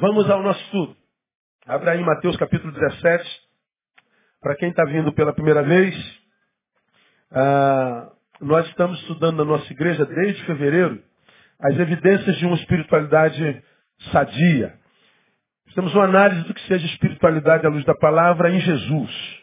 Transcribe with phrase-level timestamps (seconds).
[0.00, 0.96] Vamos ao nosso estudo.
[1.66, 3.40] Abra aí Mateus capítulo 17.
[4.40, 5.94] Para quem está vindo pela primeira vez,
[7.30, 11.02] ah, nós estamos estudando na nossa igreja desde fevereiro
[11.60, 13.62] as evidências de uma espiritualidade
[14.10, 14.74] sadia.
[15.74, 19.38] Temos uma análise do que seja espiritualidade à luz da palavra em Jesus.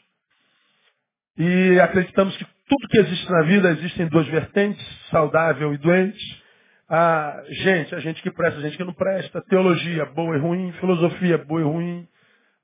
[1.38, 6.47] E acreditamos que tudo que existe na vida existem duas vertentes, saudável e doente.
[6.90, 10.72] A gente, a gente que presta, a gente que não presta, teologia boa e ruim,
[10.80, 12.08] filosofia boa e ruim,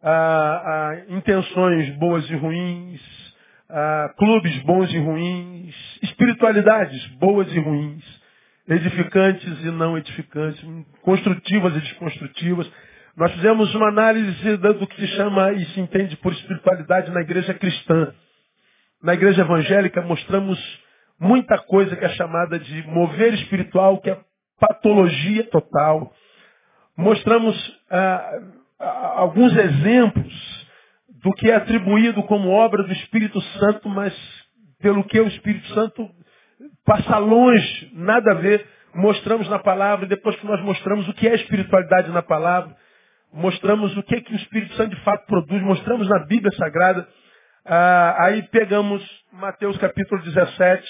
[0.01, 3.01] a, a intenções boas e ruins,
[3.69, 8.03] a, clubes bons e ruins, espiritualidades boas e ruins,
[8.69, 10.63] edificantes e não edificantes,
[11.01, 12.71] construtivas e desconstrutivas.
[13.17, 17.53] Nós fizemos uma análise do que se chama e se entende por espiritualidade na igreja
[17.53, 18.13] cristã.
[19.03, 20.57] Na igreja evangélica mostramos
[21.19, 24.19] muita coisa que é chamada de mover espiritual, que é
[24.59, 26.11] patologia total.
[26.97, 27.55] Mostramos
[27.89, 28.39] ah,
[29.15, 30.63] alguns exemplos
[31.23, 34.13] do que é atribuído como obra do Espírito Santo, mas
[34.79, 36.09] pelo que o Espírito Santo
[36.85, 38.65] passa longe, nada a ver.
[38.93, 42.75] Mostramos na palavra, depois que nós mostramos o que é espiritualidade na palavra,
[43.31, 47.07] mostramos o que, é que o Espírito Santo de fato produz, mostramos na Bíblia Sagrada.
[47.65, 50.85] Ah, aí pegamos Mateus capítulo 17,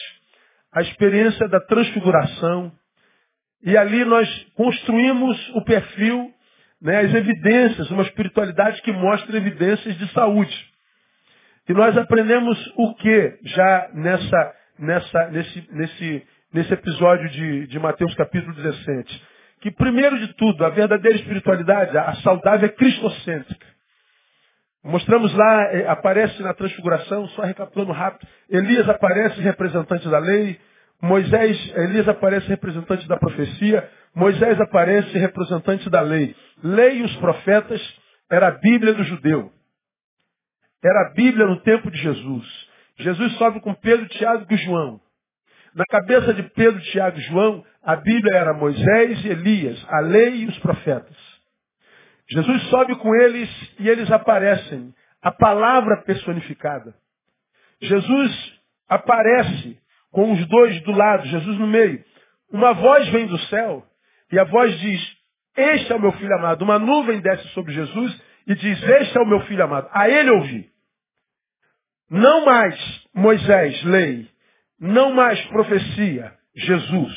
[0.72, 2.72] a experiência da transfiguração,
[3.62, 6.34] e ali nós construímos o perfil,
[6.82, 10.74] né, as evidências, uma espiritualidade que mostra evidências de saúde.
[11.70, 18.14] E nós aprendemos o que já nessa, nessa, nesse, nesse, nesse episódio de, de Mateus
[18.16, 19.34] capítulo 17?
[19.64, 23.66] que primeiro de tudo, a verdadeira espiritualidade, a saudável é cristocêntrica.
[24.84, 30.60] Mostramos lá, eh, aparece na transfiguração, só recapitulando rápido, Elias aparece representante da lei,
[31.02, 36.36] Moisés, Elias aparece representante da profecia, Moisés aparece representante da lei.
[36.62, 37.82] Lei e os profetas
[38.30, 39.52] era a Bíblia do judeu.
[40.84, 42.46] Era a Bíblia no tempo de Jesus.
[42.98, 45.00] Jesus sobe com Pedro, Tiago e João.
[45.74, 50.44] Na cabeça de Pedro, Tiago e João, a Bíblia era Moisés e Elias, a lei
[50.44, 51.18] e os profetas.
[52.34, 53.50] Jesus sobe com eles
[53.80, 54.94] e eles aparecem.
[55.22, 56.96] A palavra personificada.
[57.80, 59.80] Jesus aparece
[60.12, 62.04] com os dois do lado, Jesus no meio.
[62.52, 63.86] Uma voz vem do céu
[64.32, 65.18] e a voz diz,
[65.56, 66.64] este é o meu filho amado.
[66.64, 69.88] Uma nuvem desce sobre Jesus e diz, este é o meu filho amado.
[69.92, 70.70] A ele ouvi.
[72.10, 74.28] Não mais Moisés, lei.
[74.80, 77.14] Não mais profecia, Jesus.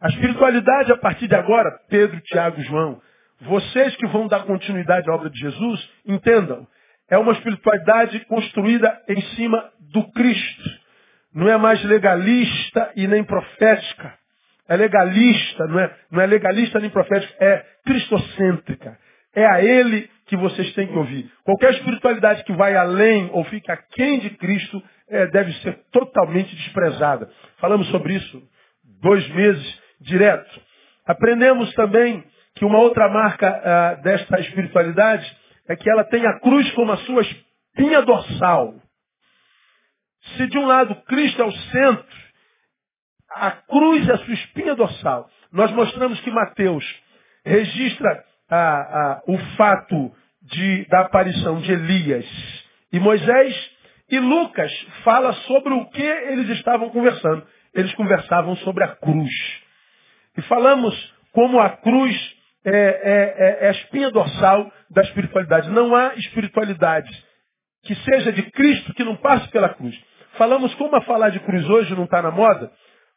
[0.00, 3.00] A espiritualidade a partir de agora, Pedro, Tiago João,
[3.40, 6.66] vocês que vão dar continuidade à obra de Jesus, entendam,
[7.10, 10.70] é uma espiritualidade construída em cima do Cristo.
[11.34, 14.14] Não é mais legalista e nem profética.
[14.68, 18.96] É legalista, não é, não é legalista nem profética, é cristocêntrica.
[19.34, 21.30] É a Ele que vocês têm que ouvir.
[21.44, 27.28] Qualquer espiritualidade que vai além ou fica aquém de Cristo é, deve ser totalmente desprezada.
[27.58, 28.40] Falamos sobre isso
[29.02, 30.60] dois meses direto.
[31.04, 32.24] Aprendemos também
[32.60, 35.34] que uma outra marca ah, desta espiritualidade
[35.66, 38.74] é que ela tem a cruz como a sua espinha dorsal.
[40.36, 42.16] Se de um lado Cristo é o centro,
[43.30, 45.30] a cruz é a sua espinha dorsal.
[45.50, 46.84] Nós mostramos que Mateus
[47.46, 52.26] registra ah, ah, o fato de, da aparição de Elias
[52.92, 53.70] e Moisés
[54.10, 54.70] e Lucas
[55.02, 57.42] fala sobre o que eles estavam conversando.
[57.72, 59.32] Eles conversavam sobre a cruz.
[60.36, 65.70] E falamos como a cruz é, é, é, é a espinha dorsal da espiritualidade.
[65.70, 67.10] Não há espiritualidade
[67.84, 69.98] que seja de Cristo que não passe pela cruz.
[70.32, 72.70] Falamos como a falar de cruz hoje não está na moda,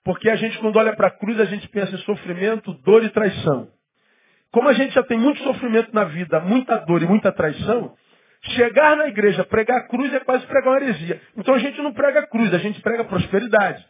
[0.03, 3.09] porque a gente, quando olha para a cruz, a gente pensa em sofrimento, dor e
[3.09, 3.67] traição.
[4.51, 7.95] Como a gente já tem muito sofrimento na vida, muita dor e muita traição,
[8.45, 11.21] Chegar na igreja, pregar a cruz é quase pregar uma heresia.
[11.37, 13.85] Então a gente não prega a cruz, a gente prega prosperidade.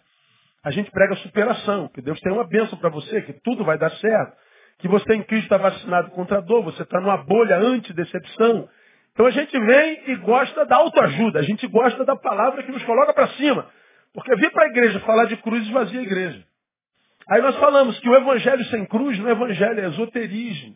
[0.64, 3.90] A gente prega superação, que Deus tem uma bênção para você, que tudo vai dar
[3.98, 4.38] certo.
[4.80, 8.68] Que você em Cristo está vacinado contra a dor, você está numa bolha anti-decepção.
[9.14, 12.84] Então a gente vem e gosta da autoajuda, a gente gosta da palavra que nos
[12.84, 13.70] coloca para cima.
[14.14, 16.44] Porque vir para a igreja falar de cruz esvazia a igreja.
[17.30, 20.76] Aí nós falamos que o evangelho sem cruz não é evangelho, é esoterismo.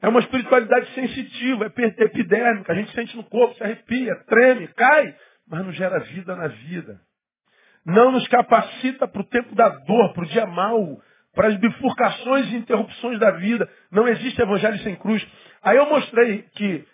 [0.00, 2.72] É uma espiritualidade sensitiva, é epidérmica.
[2.72, 5.14] A gente sente no corpo, se arrepia, treme, cai,
[5.46, 7.00] mas não gera vida na vida.
[7.84, 11.00] Não nos capacita para o tempo da dor, para o dia mau,
[11.34, 13.68] para as bifurcações e interrupções da vida.
[13.90, 15.26] Não existe evangelho sem cruz.
[15.62, 16.84] Aí eu mostrei que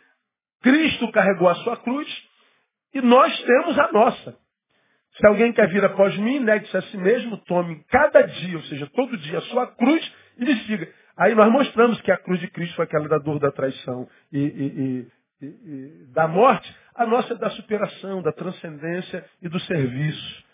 [0.62, 2.08] Cristo carregou a sua cruz
[2.94, 4.36] e nós temos a nossa.
[5.16, 8.86] Se alguém quer vir após mim, negue-se a si mesmo, tome cada dia, ou seja,
[8.94, 10.92] todo dia, a sua cruz e lhe siga.
[11.16, 14.38] Aí nós mostramos que a cruz de Cristo foi aquela da dor, da traição e,
[14.38, 15.06] e,
[15.40, 16.74] e, e da morte.
[16.96, 20.44] A nossa é da superação, da transcendência e do serviço.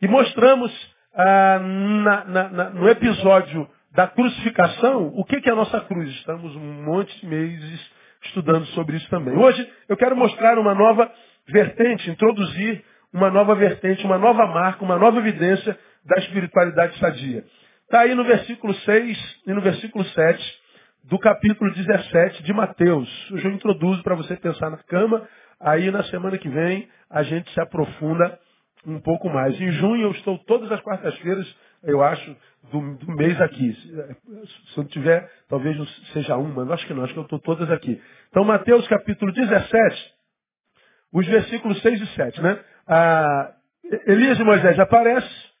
[0.00, 0.72] E mostramos
[1.14, 6.08] ah, na, na, na, no episódio da crucificação o que, que é a nossa cruz.
[6.16, 7.90] Estamos um monte de meses
[8.24, 9.36] estudando sobre isso também.
[9.36, 11.10] Hoje eu quero mostrar uma nova
[11.48, 17.44] vertente, introduzir uma nova vertente, uma nova marca, uma nova evidência da espiritualidade sadia.
[17.84, 20.60] Está aí no versículo 6 e no versículo 7
[21.04, 23.30] do capítulo 17 de Mateus.
[23.30, 25.28] Hoje eu introduzo para você pensar na cama,
[25.60, 28.38] aí na semana que vem a gente se aprofunda
[28.86, 29.58] um pouco mais.
[29.60, 31.46] Em junho eu estou todas as quartas-feiras,
[31.84, 32.36] eu acho,
[32.70, 33.72] do, do, mês aqui.
[34.72, 35.76] Se eu tiver, talvez
[36.12, 38.00] seja uma, mas acho que não, acho que eu estou todas aqui.
[38.30, 40.14] Então, Mateus capítulo 17,
[41.12, 42.58] os versículos 6 e 7, né?
[42.86, 43.52] Ah,
[44.06, 45.52] Elias e Moisés aparecem,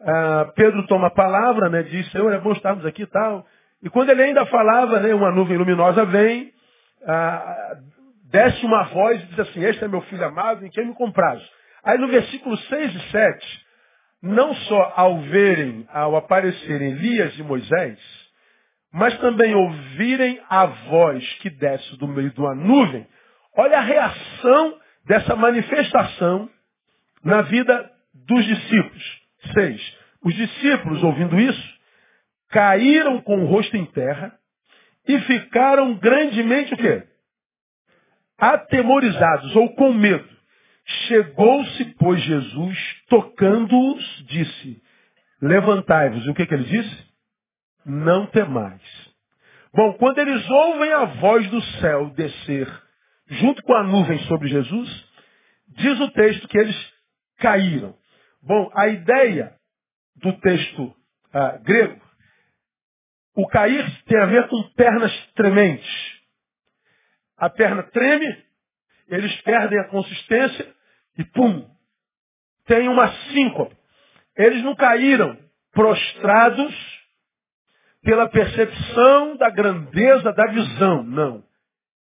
[0.00, 3.46] ah, Pedro toma a palavra, né, diz, Senhor, é bom estarmos aqui e tal.
[3.82, 6.52] E quando ele ainda falava, né, uma nuvem luminosa vem,
[7.06, 7.76] ah,
[8.30, 11.42] desce uma voz e diz assim, este é meu filho amado, em quem me compraz.
[11.84, 13.62] Aí no versículo 6 e 7,
[14.22, 17.98] não só ao verem, ao aparecerem Elias e Moisés,
[18.92, 23.06] mas também ouvirem a voz que desce do meio de uma nuvem,
[23.56, 26.48] olha a reação dessa manifestação
[27.24, 29.22] na vida dos discípulos.
[29.54, 29.96] Seis.
[30.24, 31.80] Os discípulos, ouvindo isso,
[32.50, 34.38] caíram com o rosto em terra
[35.08, 37.02] e ficaram grandemente o quê?
[38.38, 40.31] Atemorizados ou com medo.
[40.84, 44.82] Chegou-se, pois, Jesus, tocando-os, disse,
[45.40, 46.26] levantai-vos.
[46.26, 47.06] E o que, que ele disse?
[47.84, 48.82] Não temais.
[49.74, 52.68] Bom, quando eles ouvem a voz do céu descer
[53.26, 55.08] junto com a nuvem sobre Jesus,
[55.68, 56.92] diz o texto que eles
[57.38, 57.96] caíram.
[58.42, 59.54] Bom, a ideia
[60.16, 60.94] do texto
[61.32, 62.00] ah, grego,
[63.34, 66.20] o cair tem a ver com pernas trementes.
[67.38, 68.44] A perna treme,
[69.12, 70.74] eles perdem a consistência
[71.18, 71.68] e pum,
[72.64, 73.76] tem uma síncope.
[74.34, 75.38] Eles não caíram
[75.70, 76.74] prostrados
[78.02, 81.44] pela percepção da grandeza da visão, não.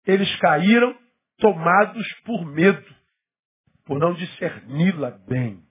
[0.05, 0.95] Eles caíram
[1.39, 2.95] tomados por medo,
[3.85, 5.63] por não discerni-la bem.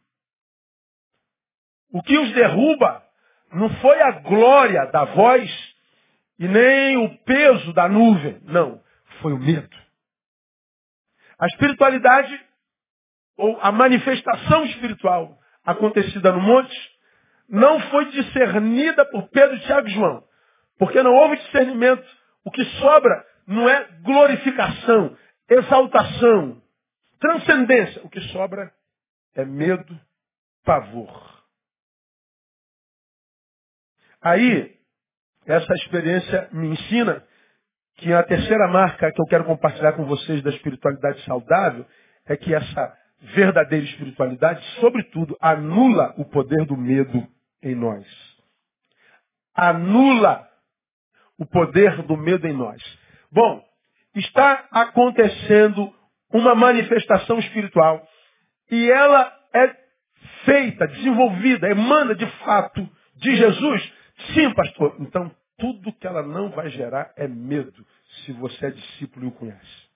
[1.92, 3.00] O que os derruba
[3.52, 5.48] não foi a glória da voz
[6.36, 8.40] e nem o peso da nuvem.
[8.42, 8.82] Não,
[9.20, 9.81] foi o medo.
[11.42, 12.40] A espiritualidade,
[13.36, 16.72] ou a manifestação espiritual acontecida no monte,
[17.48, 20.22] não foi discernida por Pedro, Tiago e João.
[20.78, 22.06] Porque não houve discernimento.
[22.44, 25.18] O que sobra não é glorificação,
[25.48, 26.62] exaltação,
[27.18, 28.02] transcendência.
[28.04, 28.72] O que sobra
[29.34, 30.00] é medo,
[30.64, 31.42] pavor.
[34.20, 34.78] Aí,
[35.44, 37.26] essa experiência me ensina
[37.96, 41.86] que a terceira marca que eu quero compartilhar com vocês da espiritualidade saudável
[42.26, 42.96] é que essa
[43.34, 47.26] verdadeira espiritualidade, sobretudo, anula o poder do medo
[47.62, 48.06] em nós.
[49.54, 50.48] Anula
[51.38, 52.82] o poder do medo em nós.
[53.30, 53.62] Bom,
[54.14, 55.92] está acontecendo
[56.32, 58.06] uma manifestação espiritual
[58.70, 59.76] e ela é
[60.44, 63.92] feita, desenvolvida, emana de fato de Jesus
[64.34, 64.96] Sim, pastor.
[65.00, 67.86] Então, tudo que ela não vai gerar é medo,
[68.24, 69.90] se você é discípulo e o conhece.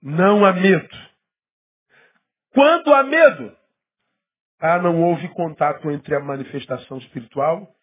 [0.00, 1.12] Não há medo.
[2.52, 3.56] Quando há medo,
[4.58, 7.74] ah, não houve contato entre a manifestação espiritual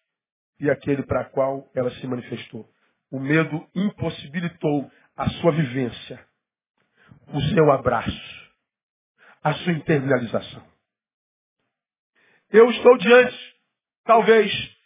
[0.58, 2.68] e aquele para qual ela se manifestou.
[3.10, 6.24] O medo impossibilitou a sua vivência,
[7.28, 8.52] o seu abraço,
[9.42, 10.70] a sua internalização.
[12.50, 13.56] Eu estou diante,
[14.04, 14.79] talvez,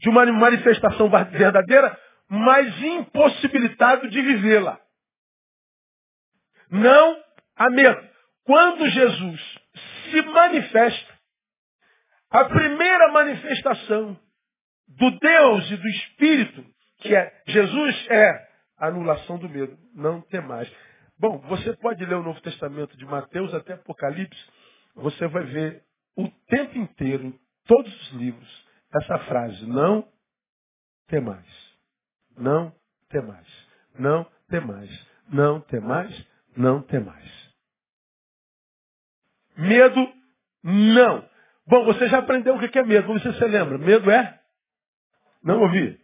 [0.00, 1.96] de uma manifestação verdadeira,
[2.28, 4.80] mas impossibilitado de vivê-la.
[6.70, 7.22] Não
[7.56, 8.08] há medo.
[8.44, 9.40] Quando Jesus
[10.10, 11.18] se manifesta,
[12.30, 14.18] a primeira manifestação
[14.88, 16.64] do Deus e do Espírito,
[16.98, 19.76] que é Jesus, é a anulação do medo.
[19.94, 20.70] Não tem mais.
[21.18, 24.40] Bom, você pode ler o Novo Testamento de Mateus até Apocalipse,
[24.94, 25.82] você vai ver
[26.16, 30.06] o tempo inteiro, em todos os livros, essa frase, não
[31.08, 31.46] temais.
[32.36, 32.74] Não
[33.08, 33.46] temais.
[33.98, 35.06] Não temais.
[35.28, 36.26] Não temais.
[36.56, 37.54] Não temais.
[39.56, 40.12] Medo,
[40.62, 41.28] não.
[41.66, 43.06] Bom, você já aprendeu o que é medo.
[43.06, 43.78] Vamos ver se você lembra.
[43.78, 44.40] Medo é?
[45.42, 46.00] Não ouvi.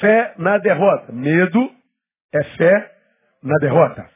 [0.00, 1.12] Fé na derrota.
[1.12, 1.74] Medo
[2.32, 2.98] é fé
[3.42, 4.10] na derrota.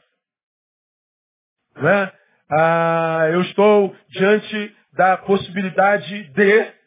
[1.75, 2.19] Não é?
[2.49, 6.78] ah, eu estou diante da possibilidade de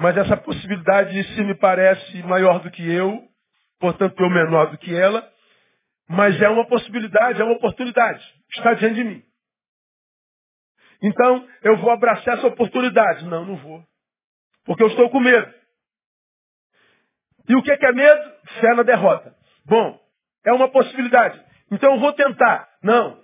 [0.00, 3.22] Mas essa possibilidade se me parece maior do que eu,
[3.78, 5.30] portanto eu menor do que ela,
[6.08, 8.24] mas é uma possibilidade, é uma oportunidade.
[8.50, 9.22] Está diante de mim.
[11.02, 13.26] Então, eu vou abraçar essa oportunidade.
[13.26, 13.84] Não, não vou.
[14.64, 15.52] Porque eu estou com medo.
[17.46, 18.32] E o que é medo?
[18.58, 19.36] Fé na derrota.
[19.66, 20.00] Bom,
[20.46, 21.38] é uma possibilidade.
[21.70, 22.68] Então eu vou tentar.
[22.82, 23.22] Não,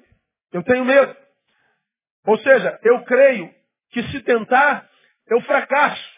[0.52, 1.16] eu tenho medo.
[2.26, 3.50] Ou seja, eu creio
[3.90, 4.86] que se tentar,
[5.28, 6.15] eu fracasso.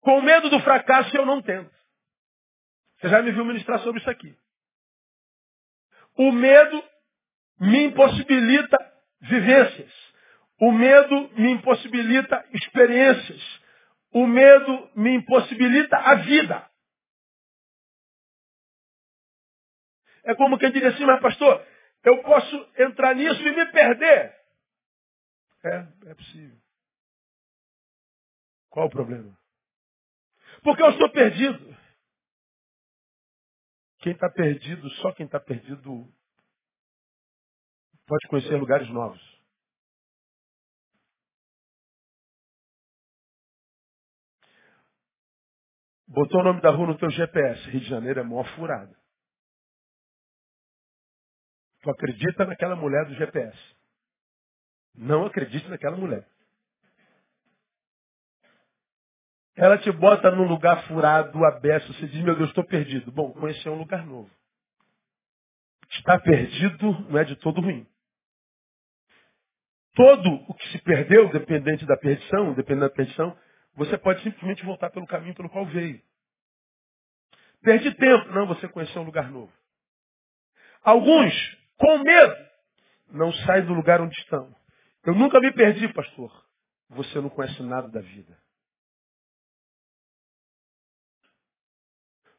[0.00, 1.74] Com medo do fracasso, eu não tento.
[2.98, 4.36] Você já me viu ministrar sobre isso aqui.
[6.16, 6.84] O medo
[7.60, 8.76] me impossibilita
[9.20, 9.92] vivências.
[10.60, 13.60] O medo me impossibilita experiências.
[14.12, 16.68] O medo me impossibilita a vida.
[20.24, 21.64] É como quem diz assim, mas pastor,
[22.04, 24.36] eu posso entrar nisso e me perder.
[25.64, 26.58] É, é possível.
[28.70, 29.37] Qual o problema?
[30.68, 31.76] Porque eu estou perdido.
[34.00, 36.06] Quem está perdido, só quem está perdido
[38.06, 39.18] pode conhecer lugares novos.
[46.06, 47.70] Botou o nome da rua no teu GPS.
[47.70, 48.94] Rio de Janeiro é mó furada.
[51.80, 53.58] Tu acredita naquela mulher do GPS.
[54.94, 56.28] Não acredite naquela mulher.
[59.58, 61.92] Ela te bota num lugar furado, aberto.
[61.92, 63.10] Você diz, meu Deus, estou perdido.
[63.10, 64.30] Bom, conhecer um lugar novo.
[65.90, 67.84] Estar perdido não é de todo ruim.
[69.96, 73.36] Todo o que se perdeu, dependente da perdição, dependendo da perdição,
[73.74, 76.00] você pode simplesmente voltar pelo caminho pelo qual veio.
[77.60, 78.28] Perdi tempo.
[78.28, 79.52] Não, você conheceu um lugar novo.
[80.84, 81.34] Alguns,
[81.76, 82.36] com medo,
[83.10, 84.54] não saem do lugar onde estão.
[85.04, 86.30] Eu nunca me perdi, pastor.
[86.90, 88.38] Você não conhece nada da vida.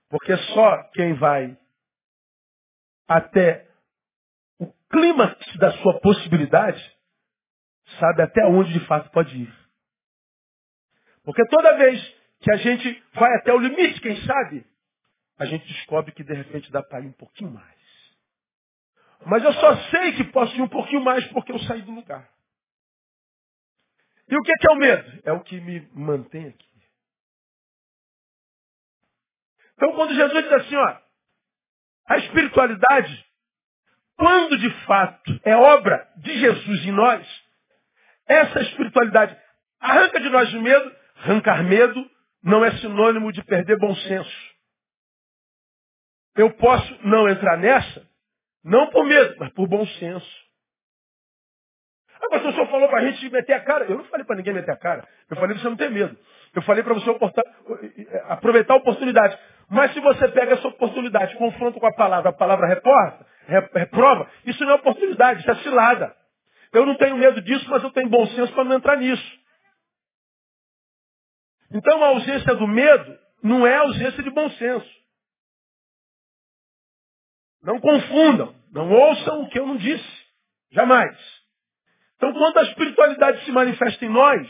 [0.09, 1.57] Porque só quem vai
[3.07, 3.67] até
[4.59, 6.97] o clímax da sua possibilidade
[7.99, 9.59] sabe até onde de fato pode ir.
[11.23, 12.01] Porque toda vez
[12.39, 14.65] que a gente vai até o limite, quem sabe,
[15.37, 17.79] a gente descobre que de repente dá para ir um pouquinho mais.
[19.25, 22.29] Mas eu só sei que posso ir um pouquinho mais porque eu saí do lugar.
[24.27, 25.21] E o que é o medo?
[25.25, 26.68] É o que me mantém aqui.
[29.79, 30.97] Então, quando Jesus diz assim, ó,
[32.09, 33.25] a espiritualidade,
[34.17, 37.25] quando de fato é obra de Jesus em nós,
[38.27, 39.37] essa espiritualidade
[39.79, 42.11] arranca de nós o medo, arrancar medo
[42.43, 44.49] não é sinônimo de perder bom senso.
[46.35, 48.05] Eu posso não entrar nessa,
[48.61, 50.49] não por medo, mas por bom senso.
[52.21, 53.85] Ah, mas o senhor falou para a gente meter a cara.
[53.85, 55.07] Eu não falei para ninguém meter a cara.
[55.29, 56.17] Eu falei para você não ter medo.
[56.53, 57.09] Eu falei para você
[58.27, 59.39] aproveitar a oportunidade.
[59.69, 64.63] Mas se você pega essa oportunidade, confronta com a palavra, a palavra reporta, reprova, isso
[64.63, 66.15] não é oportunidade, isso é cilada.
[66.73, 69.39] Eu não tenho medo disso, mas eu tenho bom senso para não entrar nisso.
[71.71, 74.99] Então a ausência do medo não é ausência de bom senso.
[77.61, 80.25] Não confundam, não ouçam o que eu não disse.
[80.71, 81.15] Jamais.
[82.15, 84.47] Então quando a espiritualidade se manifesta em nós,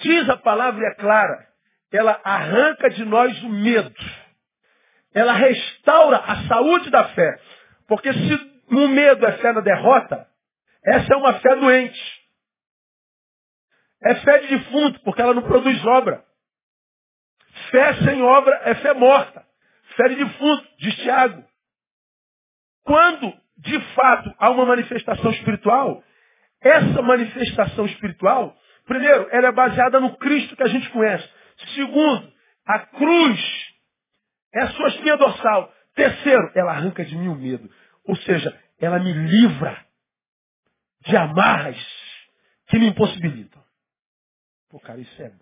[0.00, 1.51] diz a palavra e é clara,
[1.92, 3.94] ela arranca de nós o medo.
[5.14, 7.38] Ela restaura a saúde da fé.
[7.86, 10.26] Porque se no medo é fé na derrota,
[10.84, 12.22] essa é uma fé doente.
[14.02, 16.24] É fé de defunto, porque ela não produz obra.
[17.70, 19.44] Fé sem obra é fé morta.
[19.96, 21.44] Fé de defunto, diz Tiago.
[22.84, 26.02] Quando, de fato, há uma manifestação espiritual,
[26.60, 28.56] essa manifestação espiritual,
[28.86, 31.28] primeiro, ela é baseada no Cristo que a gente conhece.
[31.74, 32.32] Segundo,
[32.66, 33.40] a cruz
[34.54, 35.72] é a sua espinha dorsal.
[35.94, 37.70] Terceiro, ela arranca de mim o medo.
[38.04, 39.86] Ou seja, ela me livra
[41.06, 41.76] de amarras
[42.68, 43.62] que me impossibilitam.
[44.68, 45.32] Pô, cara, isso é.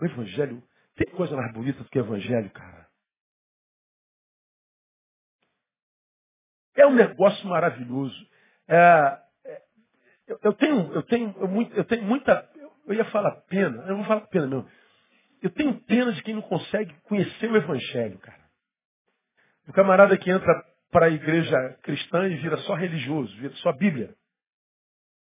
[0.00, 0.62] O Evangelho.
[0.96, 2.88] Tem coisa mais bonita do que o Evangelho, cara.
[6.74, 8.26] É um negócio maravilhoso.
[8.66, 9.62] É, é,
[10.26, 12.50] eu, eu, tenho, eu, tenho, eu, eu tenho muita.
[12.86, 14.68] Eu ia falar pena, eu vou falar pena, não.
[15.42, 18.40] Eu tenho pena de quem não consegue conhecer o Evangelho, cara.
[19.68, 24.14] O camarada que entra para a igreja cristã e vira só religioso, vira só Bíblia.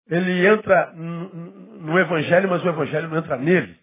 [0.10, 3.80] Ele entra no Evangelho, mas o Evangelho não entra nele.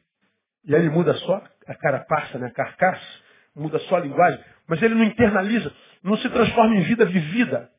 [0.65, 3.07] E aí ele muda só a carapaça, né, a carcaça,
[3.55, 7.71] muda só a linguagem, mas ele não internaliza, não se transforma em vida vivida,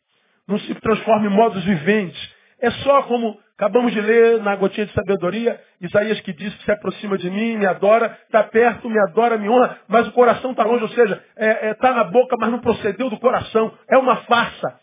[0.48, 2.36] não se transforma em modos viventes.
[2.60, 6.72] É só como acabamos de ler na gotinha de sabedoria, Isaías que diz que se
[6.72, 10.64] aproxima de mim, me adora, está perto, me adora, me honra, mas o coração está
[10.64, 13.78] longe, ou seja, está é, é, tá na boca, mas não procedeu do coração.
[13.90, 14.80] É uma farsa.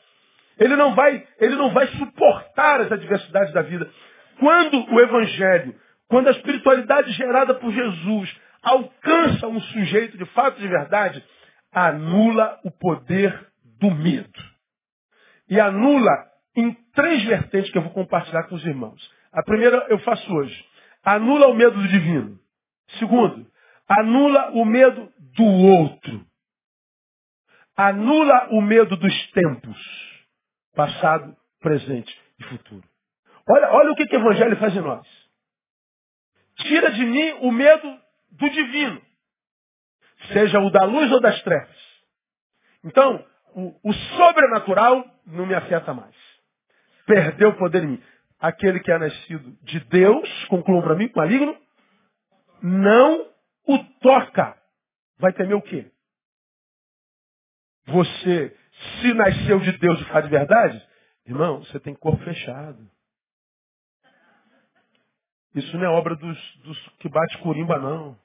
[0.59, 3.89] Ele não vai, ele não vai suportar as adversidades da vida.
[4.39, 5.75] Quando o evangelho,
[6.07, 11.25] quando a espiritualidade gerada por Jesus alcança um sujeito de fato de verdade,
[11.73, 13.49] anula o poder
[13.81, 14.39] do medo.
[15.49, 16.13] E anula
[16.55, 19.15] em três vertentes que eu vou compartilhar com os irmãos.
[19.31, 20.67] A primeira eu faço hoje.
[21.05, 22.41] Anula o medo do divino.
[22.99, 23.47] Segundo,
[23.87, 26.27] anula o medo do outro.
[27.77, 29.77] Anula o medo dos tempos.
[30.75, 32.83] Passado, presente e futuro.
[33.49, 35.07] Olha, olha o que, que o Evangelho faz em nós.
[36.57, 38.01] Tira de mim o medo
[38.33, 39.01] do divino.
[40.33, 41.77] Seja o da luz ou das trevas.
[42.83, 43.25] Então,
[43.55, 46.26] o, o sobrenatural não me afeta mais
[47.07, 48.03] perdeu o poder em mim.
[48.39, 51.57] Aquele que é nascido de Deus, concluam para mim, maligno,
[52.63, 53.31] não
[53.67, 54.57] o toca.
[55.19, 55.91] Vai temer o quê?
[57.87, 58.57] Você,
[59.01, 60.87] se nasceu de Deus e faz de verdade,
[61.25, 62.91] irmão, você tem corpo fechado.
[65.55, 68.19] Isso não é obra dos, dos que bate corimba, não.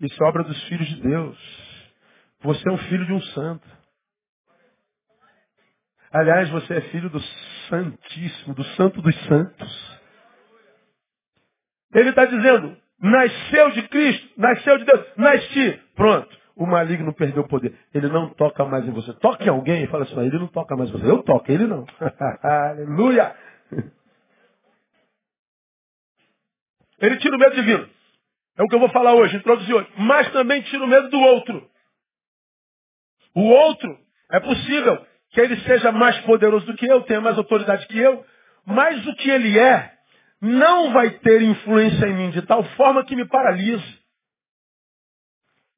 [0.00, 1.38] Isso é obra dos filhos de Deus.
[2.40, 3.66] Você é um filho de um santo.
[6.12, 7.20] Aliás, você é filho do
[7.68, 10.00] Santíssimo, do Santo dos Santos.
[11.94, 15.80] Ele está dizendo, nasceu de Cristo, nasceu de Deus, nasci.
[15.94, 16.42] Pronto.
[16.54, 17.74] O maligno perdeu o poder.
[17.94, 19.12] Ele não toca mais em você.
[19.14, 21.10] Toque alguém e fala assim, ele não toca mais em você.
[21.10, 21.86] Eu toco, ele não.
[22.42, 23.34] Aleluia!
[27.00, 27.88] Ele tira o medo divino.
[28.56, 29.88] É o que eu vou falar hoje, introduzir hoje.
[29.96, 31.70] Mas também tira o medo do outro.
[33.34, 33.98] O outro
[34.30, 38.24] é possível que ele seja mais poderoso do que eu, tenha mais autoridade que eu,
[38.66, 39.92] mas o que ele é
[40.40, 44.02] não vai ter influência em mim de tal forma que me paralise.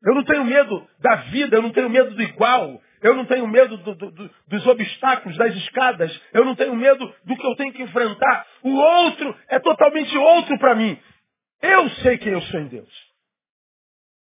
[0.03, 3.47] Eu não tenho medo da vida, eu não tenho medo do igual, eu não tenho
[3.47, 7.55] medo do, do, do, dos obstáculos, das escadas, eu não tenho medo do que eu
[7.57, 8.47] tenho que enfrentar.
[8.63, 10.99] O outro é totalmente outro para mim.
[11.63, 13.15] Eu sei quem eu sou em Deus.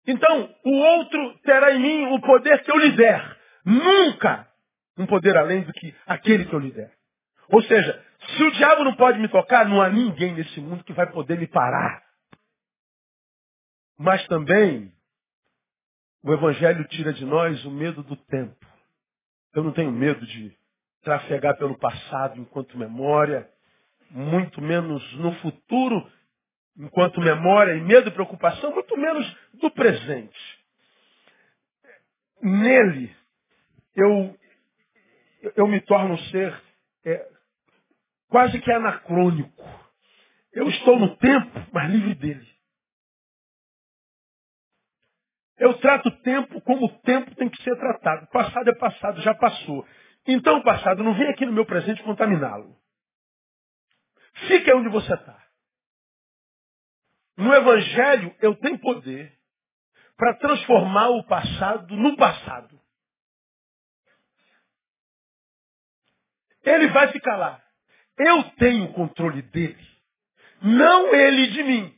[0.06, 3.38] Então, o outro terá em mim o poder que eu lhe der.
[3.66, 4.48] Nunca
[4.98, 6.92] um poder além do que aquele que eu lhe der.
[7.50, 8.06] Ou seja,
[8.36, 11.38] se o diabo não pode me tocar, não há ninguém nesse mundo que vai poder
[11.38, 12.04] me parar.
[13.98, 14.92] Mas também,
[16.24, 18.66] o Evangelho tira de nós o medo do tempo.
[19.54, 20.56] Eu não tenho medo de
[21.02, 23.50] trafegar pelo passado enquanto memória,
[24.12, 26.12] muito menos no futuro
[26.78, 30.38] enquanto memória e medo e preocupação, muito menos do presente.
[32.42, 33.16] Nele,
[33.96, 34.38] eu,
[35.56, 36.62] eu me torno um ser
[37.06, 37.30] é,
[38.30, 39.64] quase que anacrônico.
[40.54, 42.48] Eu estou no tempo, mas livre dele.
[45.58, 48.26] Eu trato o tempo como o tempo tem que ser tratado.
[48.26, 49.88] O passado é passado, já passou.
[50.28, 52.78] Então passado não vem aqui no meu presente contaminá-lo.
[54.48, 55.44] Fique onde você está.
[57.38, 59.36] No Evangelho eu tenho poder
[60.16, 62.77] para transformar o passado no passado.
[66.68, 67.64] Ele vai ficar lá.
[68.18, 69.88] Eu tenho o controle dele.
[70.62, 71.98] Não ele de mim.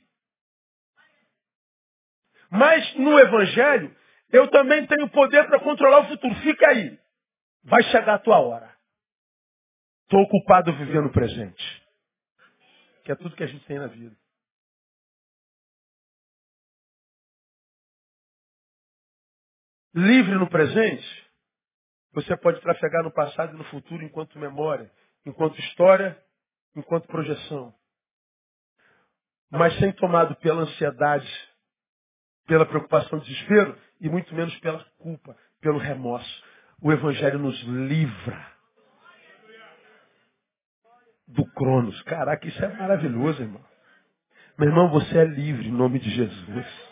[2.51, 3.95] Mas no Evangelho,
[4.31, 6.35] eu também tenho poder para controlar o futuro.
[6.35, 6.99] Fica aí.
[7.63, 8.77] Vai chegar a tua hora.
[10.03, 11.83] Estou ocupado vivendo o presente.
[13.05, 14.15] Que é tudo que a gente tem na vida.
[19.95, 21.28] Livre no presente,
[22.13, 24.91] você pode trafegar no passado e no futuro enquanto memória,
[25.25, 26.17] enquanto história,
[26.75, 27.73] enquanto projeção.
[29.51, 31.29] Mas sem tomado pela ansiedade,
[32.47, 36.43] pela preocupação, desespero e muito menos pela culpa, pelo remorso.
[36.81, 38.59] O Evangelho nos livra
[41.27, 42.01] do Cronos.
[42.03, 43.63] Caraca, isso é maravilhoso, irmão.
[44.57, 46.89] Meu irmão, você é livre em nome de Jesus.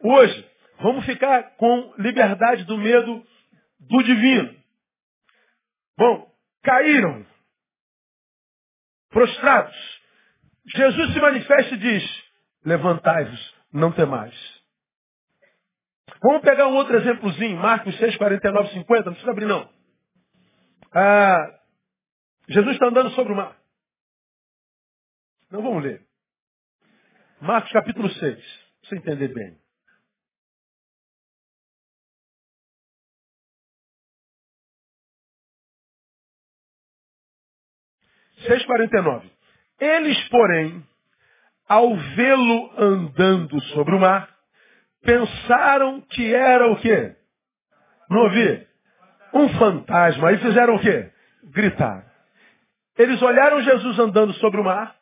[0.00, 3.24] Hoje, vamos ficar com liberdade do medo
[3.80, 4.56] do divino.
[5.96, 7.26] Bom, caíram,
[9.10, 9.76] prostrados.
[10.66, 12.24] Jesus se manifesta e diz:
[12.64, 14.34] Levantai-vos, não temais.
[16.22, 19.70] Vamos pegar um outro exemplozinho, Marcos 6, 49, 50, não precisa abrir não.
[20.92, 21.60] Ah,
[22.48, 23.56] Jesus está andando sobre o mar.
[25.50, 26.06] Não vamos ler.
[27.40, 29.58] Marcos capítulo 6, para você entender bem.
[38.46, 39.22] 6,49.
[39.80, 40.84] Eles, porém,
[41.68, 44.28] ao vê-lo andando sobre o mar,
[45.02, 47.14] pensaram que era o quê?
[48.10, 48.66] Não ouvi?
[49.34, 50.28] Um fantasma.
[50.28, 51.10] Aí fizeram o quê?
[51.44, 52.04] Gritar.
[52.96, 54.96] Eles olharam Jesus andando sobre o mar.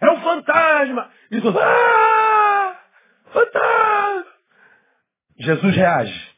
[0.00, 1.10] É um fantasma.
[1.30, 2.78] E todos, ah!
[3.32, 4.32] Fantasma!
[5.38, 6.32] Jesus reage.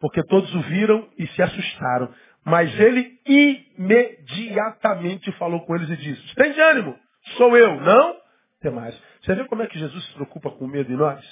[0.00, 2.12] Porque todos o viram e se assustaram.
[2.44, 6.98] Mas ele imediatamente falou com eles e disse, tem de ânimo,
[7.36, 8.20] sou eu, não
[8.60, 8.94] tem mais.
[9.22, 11.24] Você vê como é que Jesus se preocupa com o medo em nós?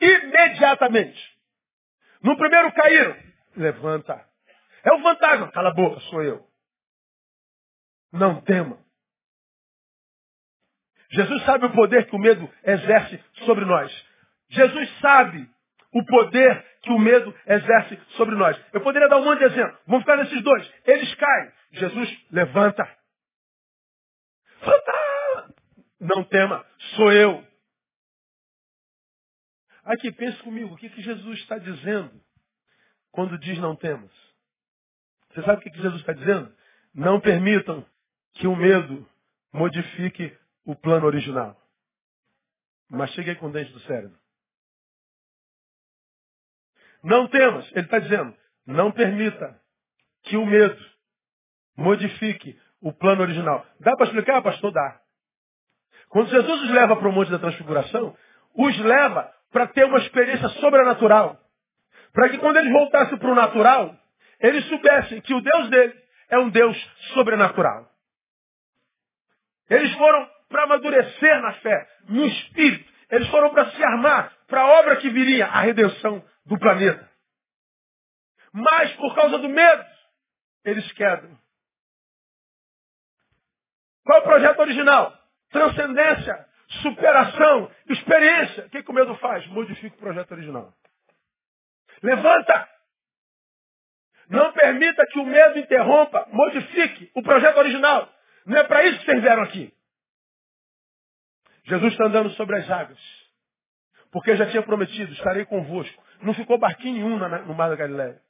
[0.00, 1.20] Imediatamente.
[2.22, 3.16] No primeiro caíram,
[3.56, 4.24] levanta.
[4.84, 6.46] É o fantasma, cala a boca, sou eu.
[8.12, 8.78] Não tema.
[11.12, 13.92] Jesus sabe o poder que o medo exerce sobre nós.
[14.48, 15.48] Jesus sabe
[15.92, 18.58] o poder que o medo exerce sobre nós.
[18.72, 19.78] Eu poderia dar um monte de exemplo.
[19.86, 20.72] Vamos ficar nesses dois.
[20.86, 21.52] Eles caem.
[21.72, 22.84] Jesus levanta.
[24.60, 25.54] Fantasma!
[26.00, 26.64] Não tema,
[26.96, 27.44] sou eu.
[29.84, 32.12] Aqui, pense comigo, o que, que Jesus está dizendo
[33.10, 34.10] quando diz não temas?
[35.30, 36.52] Você sabe o que, que Jesus está dizendo?
[36.94, 37.84] Não permitam
[38.34, 39.06] que o medo
[39.52, 41.56] modifique o plano original.
[42.88, 44.18] Mas cheguei com o dente do cérebro.
[47.02, 48.34] Não temas, ele está dizendo,
[48.66, 49.58] não permita
[50.24, 50.78] que o medo
[51.76, 53.66] modifique o plano original.
[53.80, 54.72] Dá para explicar, pastor?
[54.72, 55.00] Dá.
[56.08, 58.16] Quando Jesus os leva para o Monte da Transfiguração,
[58.54, 61.38] os leva para ter uma experiência sobrenatural.
[62.12, 63.96] Para que quando eles voltassem para o natural,
[64.40, 65.94] eles soubessem que o Deus dele
[66.28, 66.76] é um Deus
[67.14, 67.88] sobrenatural.
[69.68, 72.90] Eles foram para amadurecer na fé, no espírito.
[73.10, 77.08] Eles foram para se armar para a obra que viria, a redenção do planeta.
[78.52, 79.84] Mas por causa do medo,
[80.64, 81.38] eles quedam.
[84.04, 85.16] Qual é o projeto original?
[85.50, 86.48] Transcendência,
[86.82, 88.66] superação, experiência.
[88.66, 89.46] O que, que o medo faz?
[89.46, 90.74] Modifica o projeto original.
[92.02, 92.68] Levanta!
[94.28, 98.12] Não permita que o medo interrompa, modifique o projeto original.
[98.46, 99.72] Não é para isso que vocês vieram aqui.
[101.64, 103.19] Jesus está andando sobre as águas.
[104.10, 106.02] Porque já tinha prometido, estarei convosco.
[106.22, 108.20] Não ficou barquinho nenhum no mar da Galileia.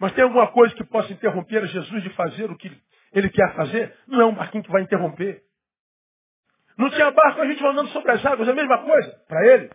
[0.00, 2.70] Mas tem alguma coisa que possa interromper Jesus de fazer o que
[3.12, 3.96] ele quer fazer?
[4.08, 5.42] Não é um barquinho que vai interromper.
[6.76, 9.70] Não tinha barco, a gente andando sobre as águas, é a mesma coisa para ele.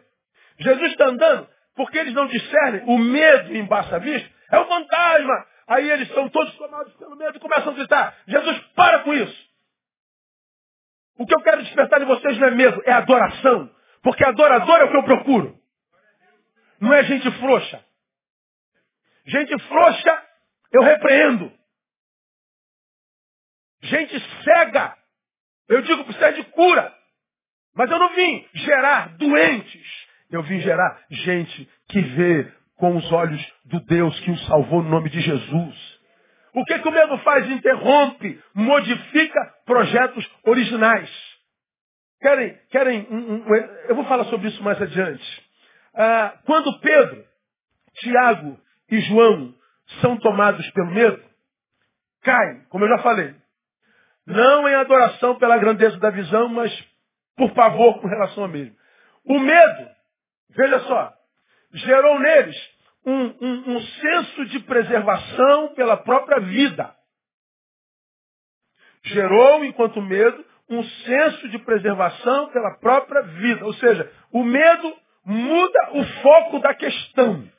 [0.58, 4.30] Jesus está andando porque eles não discernem o medo embaixo a vista.
[4.52, 5.46] É o fantasma.
[5.68, 8.18] Aí eles são todos tomados pelo medo e começam a gritar.
[8.28, 9.50] Jesus, para com isso.
[11.18, 13.70] O que eu quero despertar em vocês não é medo, é adoração.
[14.02, 15.60] Porque adorador é o que eu procuro.
[16.80, 17.84] Não é gente frouxa.
[19.26, 20.24] Gente frouxa,
[20.72, 21.52] eu repreendo.
[23.82, 24.98] Gente cega,
[25.68, 26.94] eu digo precisa de cura.
[27.76, 30.08] Mas eu não vim gerar doentes.
[30.32, 34.90] Eu vim gerar gente que vê com os olhos do Deus que o salvou no
[34.90, 36.00] nome de Jesus.
[36.54, 37.50] O que, que o medo faz?
[37.50, 41.29] Interrompe, modifica projetos originais.
[42.20, 43.56] Querem, querem um, um,
[43.88, 45.50] eu vou falar sobre isso mais adiante.
[45.94, 47.26] Ah, quando Pedro,
[47.96, 48.60] Tiago
[48.92, 49.56] e João
[50.02, 51.24] são tomados pelo medo,
[52.22, 53.36] caem, como eu já falei.
[54.26, 56.72] Não em adoração pela grandeza da visão, mas
[57.36, 58.76] por pavor com relação a mesmo.
[59.26, 59.90] O medo,
[60.50, 61.14] veja só,
[61.72, 62.56] gerou neles
[63.06, 66.94] um, um, um senso de preservação pela própria vida.
[69.04, 73.66] Gerou, enquanto medo, um senso de preservação pela própria vida.
[73.66, 77.50] Ou seja, o medo muda o foco da questão.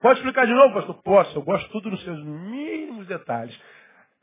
[0.00, 1.02] Pode explicar de novo, pastor?
[1.02, 3.56] Posso, eu gosto tudo nos seus mínimos detalhes.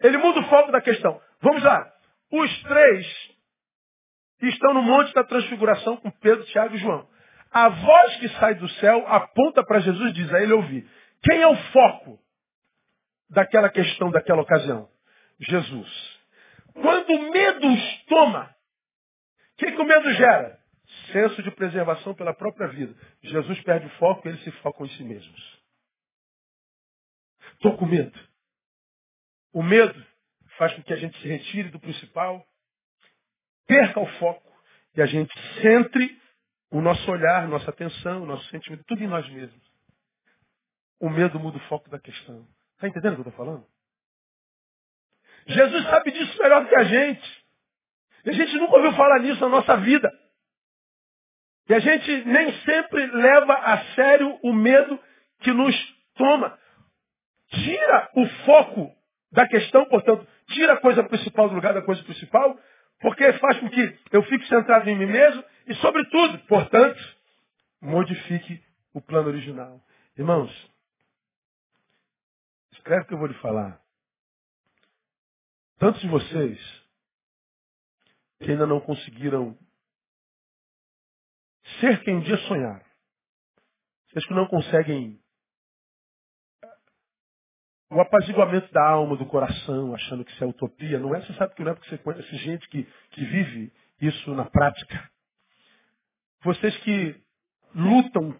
[0.01, 1.19] Ele muda o foco da questão.
[1.41, 1.89] Vamos lá.
[2.31, 3.07] Os três
[4.41, 7.07] estão no Monte da Transfiguração com Pedro, Tiago e João.
[7.51, 10.87] A voz que sai do céu aponta para Jesus e diz a ele ouvir.
[11.23, 12.19] Quem é o foco
[13.29, 14.87] daquela questão, daquela ocasião?
[15.39, 16.08] Jesus.
[16.81, 18.55] Quando o medo os toma,
[19.53, 20.59] o que, que o medo gera?
[21.11, 22.95] Senso de preservação pela própria vida.
[23.21, 25.59] Jesus perde o foco e eles se focam em si mesmos.
[27.53, 28.17] Estou com medo.
[29.53, 30.05] O medo
[30.57, 32.45] faz com que a gente se retire do principal,
[33.67, 34.49] perca o foco
[34.95, 36.19] e a gente centre
[36.71, 39.69] o nosso olhar, nossa atenção, nosso sentimento, tudo em nós mesmos.
[40.99, 42.47] O medo muda o foco da questão.
[42.75, 43.65] Está entendendo o que eu estou falando?
[45.49, 47.43] Jesus sabe disso melhor do que a gente.
[48.25, 50.11] E a gente nunca ouviu falar nisso na nossa vida.
[51.67, 54.99] E a gente nem sempre leva a sério o medo
[55.39, 55.75] que nos
[56.15, 56.57] toma.
[57.49, 58.95] Tira o foco
[59.31, 62.59] da questão, portanto, tira a coisa principal do lugar da coisa principal,
[62.99, 66.99] porque faz com que eu fique centrado em mim mesmo e, sobretudo, portanto,
[67.81, 68.61] modifique
[68.93, 69.81] o plano original.
[70.17, 70.51] Irmãos,
[72.73, 73.79] escreve o que eu vou lhe falar.
[75.79, 76.59] Tantos de vocês
[78.39, 79.57] que ainda não conseguiram
[81.79, 82.85] ser quem um dia sonharam.
[84.09, 85.19] Vocês que não conseguem
[87.91, 91.55] o apaziguamento da alma, do coração, achando que isso é utopia, não é, você sabe
[91.55, 95.09] que não é porque você conhece gente que, que vive isso na prática.
[96.43, 97.23] Vocês que
[97.73, 98.39] lutam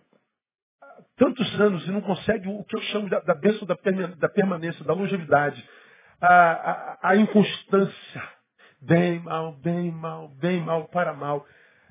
[1.15, 3.75] tantos anos e não conseguem o que eu chamo da, da bênção da,
[4.17, 5.67] da permanência, da longevidade,
[6.21, 8.23] a, a, a, inconstância,
[8.81, 11.45] bem, mal, bem, mal, bem, mal, para mal.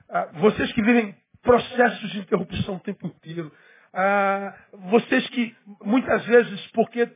[0.08, 3.52] Ah, vocês que vivem processos de interrupção o tempo inteiro.
[3.92, 4.54] Ah,
[4.90, 7.08] vocês que muitas vezes, porque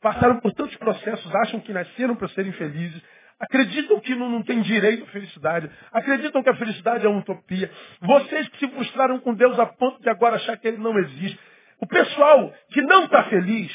[0.00, 3.02] passaram por tantos processos, acham que nasceram para serem felizes,
[3.38, 7.70] acreditam que não, não tem direito à felicidade, acreditam que a felicidade é uma utopia.
[8.00, 11.38] Vocês que se frustraram com Deus a ponto de agora achar que Ele não existe.
[11.80, 13.72] O pessoal que não está feliz,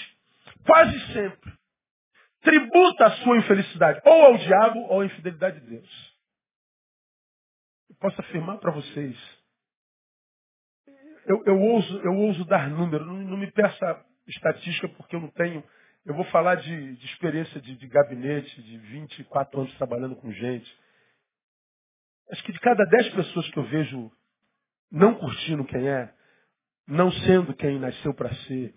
[0.65, 1.52] quase sempre,
[2.45, 6.15] tributa a sua infelicidade ou ao diabo ou à infidelidade de Deus.
[7.89, 9.17] Eu posso afirmar para vocês,
[11.25, 15.29] eu, eu, ouso, eu ouso dar número, não, não me peça estatística porque eu não
[15.31, 15.63] tenho
[16.05, 20.79] eu vou falar de, de experiência de, de, gabinete, de 24 anos trabalhando com gente.
[22.31, 24.12] Acho que de cada 10 pessoas que eu vejo
[24.91, 26.13] não curtindo quem é,
[26.88, 28.75] não sendo quem nasceu para ser,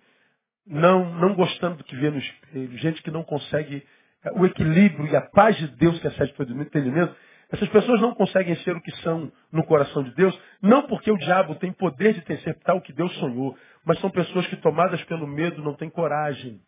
[0.68, 3.85] não, não gostando do que vê no espelho, gente que não consegue
[4.22, 7.16] é, o equilíbrio e a paz de Deus que excede todo entendimento,
[7.50, 11.16] essas pessoas não conseguem ser o que são no coração de Deus, não porque o
[11.16, 15.26] diabo tem poder de interceptar o que Deus sonhou, mas são pessoas que tomadas pelo
[15.26, 16.61] medo não têm coragem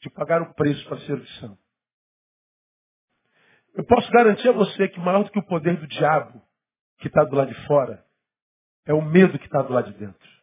[0.00, 1.58] de pagar o preço para ser o que são.
[3.74, 6.42] Eu posso garantir a você que maior do que o poder do diabo
[7.00, 8.02] que está do lado de fora
[8.86, 10.37] é o medo que está do lado de dentro.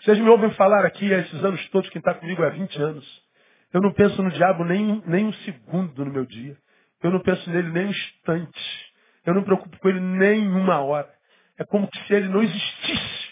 [0.00, 3.22] Vocês me ouvem falar aqui há esses anos todos, quem está comigo há 20 anos.
[3.70, 6.56] Eu não penso no diabo nem, nem um segundo no meu dia.
[7.02, 8.92] Eu não penso nele nem um instante.
[9.26, 11.12] Eu não me preocupo com ele nem uma hora.
[11.58, 13.30] É como se ele não existisse.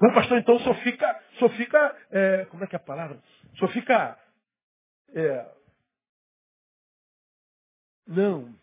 [0.00, 3.20] Mas pastor, então só fica, só fica, é, como é que é a palavra?
[3.58, 4.16] Só fica,
[5.14, 5.46] é,
[8.06, 8.54] não,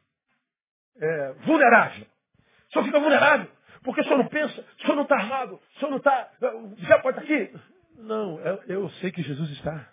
[1.00, 2.08] é, vulnerável.
[2.72, 3.57] Só fica vulnerável.
[3.88, 6.30] Porque o senhor não pensa, o senhor não está armado, o senhor não está,
[6.80, 7.58] já pode estar aqui.
[7.96, 9.90] Não, eu, eu sei que Jesus está.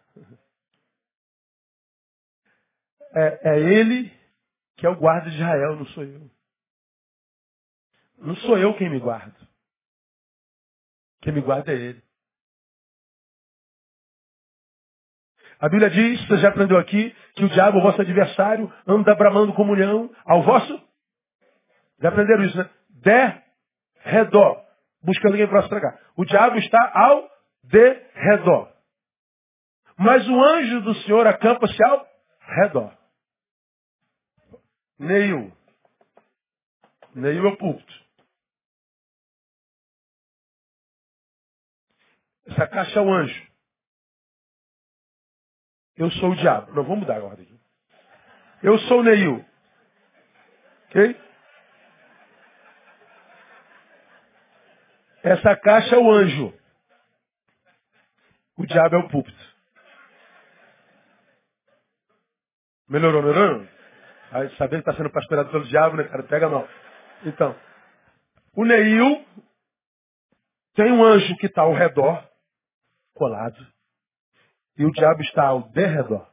[3.14, 4.12] É, é Ele
[4.76, 6.28] que é o guarda de Israel, não sou eu.
[8.18, 9.36] Não sou eu quem me guarda.
[11.22, 12.02] Quem me guarda é Ele.
[15.60, 19.54] A Bíblia diz, você já aprendeu aqui, que o diabo, o vosso adversário, anda bramando
[19.54, 20.82] comunhão ao vosso.
[22.00, 22.68] Já aprenderam isso, né?
[22.90, 23.43] De
[24.04, 24.64] redor.
[25.02, 26.00] Busca ninguém para estragar.
[26.16, 27.30] O diabo está ao
[27.64, 28.72] de redor.
[29.96, 32.06] Mas o anjo do Senhor acampa-se ao
[32.40, 32.96] redor.
[34.98, 35.52] Neil.
[37.14, 38.04] Neil é o púlpito.
[42.46, 43.46] Essa caixa é o anjo.
[45.96, 46.72] Eu sou o diabo.
[46.72, 47.48] Não, vamos mudar a ordem.
[48.62, 49.44] Eu sou o Neil.
[50.88, 51.23] Ok?
[55.24, 56.52] Essa caixa é o anjo.
[58.58, 59.54] O diabo é o púlpito.
[62.86, 63.66] Melhorou, melhorou?
[64.30, 66.22] Aí, sabendo que está sendo pastorado pelo diabo, né, cara?
[66.24, 66.68] Pega mal.
[67.24, 67.58] Então,
[68.54, 69.24] o Neil
[70.74, 72.22] tem um anjo que está ao redor
[73.14, 73.66] colado.
[74.76, 76.28] E o diabo está ao derredor.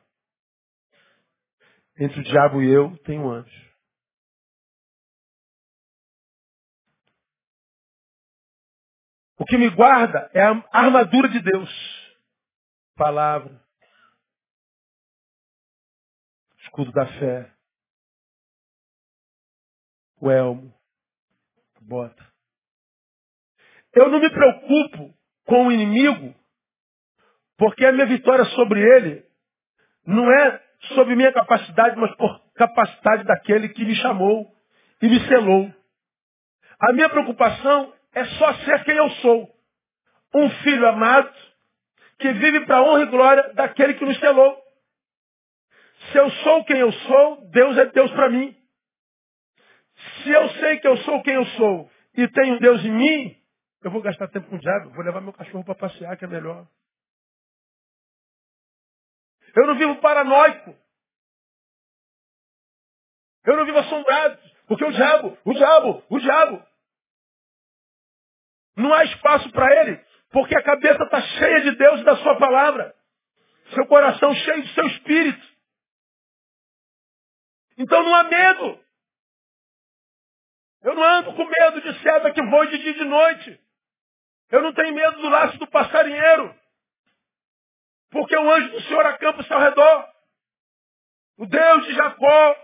[1.97, 3.70] Entre o diabo e eu tem um anjo.
[9.41, 11.71] O que me guarda é a armadura de Deus.
[12.95, 13.59] Palavra.
[16.59, 17.51] Escudo da fé.
[20.19, 20.71] O elmo.
[21.81, 22.23] Bota.
[23.95, 25.11] Eu não me preocupo
[25.47, 26.35] com o inimigo
[27.57, 29.25] porque a minha vitória sobre ele
[30.05, 34.55] não é sobre minha capacidade, mas por capacidade daquele que me chamou
[35.01, 35.73] e me selou.
[36.79, 39.49] A minha preocupação é só ser quem eu sou.
[40.33, 41.33] Um filho amado
[42.19, 44.61] que vive para a honra e glória daquele que nos selou.
[46.11, 48.55] Se eu sou quem eu sou, Deus é Deus para mim.
[50.23, 53.37] Se eu sei que eu sou quem eu sou e tenho Deus em mim,
[53.83, 56.27] eu vou gastar tempo com o diabo, vou levar meu cachorro para passear, que é
[56.27, 56.67] melhor.
[59.55, 60.75] Eu não vivo paranoico.
[63.45, 64.39] Eu não vivo assombrado.
[64.67, 66.70] Porque o diabo, o diabo, o diabo.
[68.75, 70.03] Não há espaço para ele.
[70.31, 72.95] Porque a cabeça está cheia de Deus e da sua palavra.
[73.73, 75.47] Seu coração cheio do seu espírito.
[77.77, 78.79] Então não há medo.
[80.83, 83.59] Eu não ando com medo de seta que voe de dia e de noite.
[84.49, 86.55] Eu não tenho medo do laço do passarinheiro.
[88.09, 90.09] Porque o anjo do Senhor acampa-se ao redor.
[91.37, 92.55] O Deus de Jacó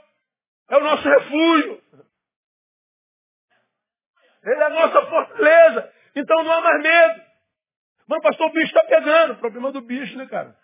[0.70, 1.84] é o nosso refúgio.
[4.44, 5.94] Ele é a nossa fortaleza.
[6.18, 7.22] Então não há mais medo.
[8.08, 9.34] Mas pastor, o bicho está pegando.
[9.34, 10.56] O problema do bicho, né, cara?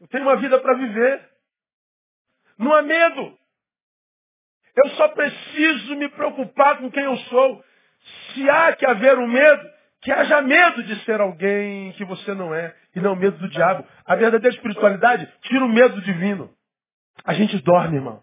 [0.00, 1.28] Eu tenho uma vida para viver.
[2.56, 3.36] Não há medo.
[4.76, 7.64] Eu só preciso me preocupar com quem eu sou.
[8.32, 9.68] Se há que haver um medo,
[10.02, 13.84] que haja medo de ser alguém que você não é, e não medo do diabo.
[14.04, 16.54] A verdadeira espiritualidade tira o medo divino.
[17.24, 18.22] A gente dorme, irmão.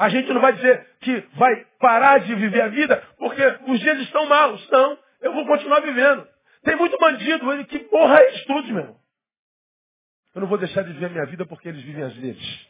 [0.00, 3.98] A gente não vai dizer que vai parar de viver a vida porque os dias
[3.98, 4.66] estão maus.
[4.70, 6.26] Não, eu vou continuar vivendo.
[6.62, 9.00] Tem muito bandido que morra eles todos, meu irmão.
[10.34, 12.66] Eu não vou deixar de viver a minha vida porque eles vivem as deles.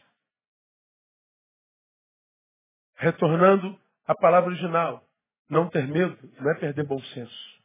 [2.95, 5.01] Retornando à palavra original.
[5.49, 7.61] Não ter medo não é perder bom senso.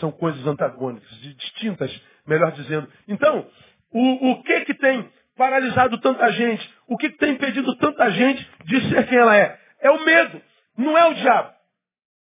[0.00, 1.94] São coisas antagônicas, distintas,
[2.26, 2.90] melhor dizendo.
[3.06, 3.46] Então,
[3.90, 6.74] o, o que que tem paralisado tanta gente?
[6.88, 9.58] O que, tem impedido tanta gente de ser quem ela é?
[9.80, 10.42] É o medo,
[10.76, 11.54] não é o diabo.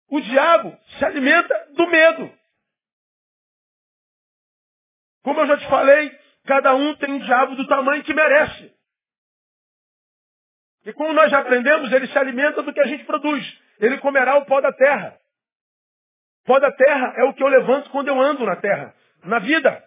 [0.09, 2.31] O diabo se alimenta do medo.
[5.23, 6.11] Como eu já te falei,
[6.45, 8.73] cada um tem um diabo do tamanho que merece.
[10.85, 13.61] E como nós já aprendemos, ele se alimenta do que a gente produz.
[13.79, 15.17] Ele comerá o pó da terra.
[16.45, 18.93] Pó da terra é o que eu levanto quando eu ando na terra.
[19.23, 19.83] Na vida.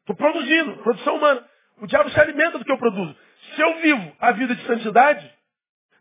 [0.00, 1.44] Estou produzindo, produção humana.
[1.78, 3.16] O diabo se alimenta do que eu produzo.
[3.54, 5.34] Se eu vivo a vida de santidade,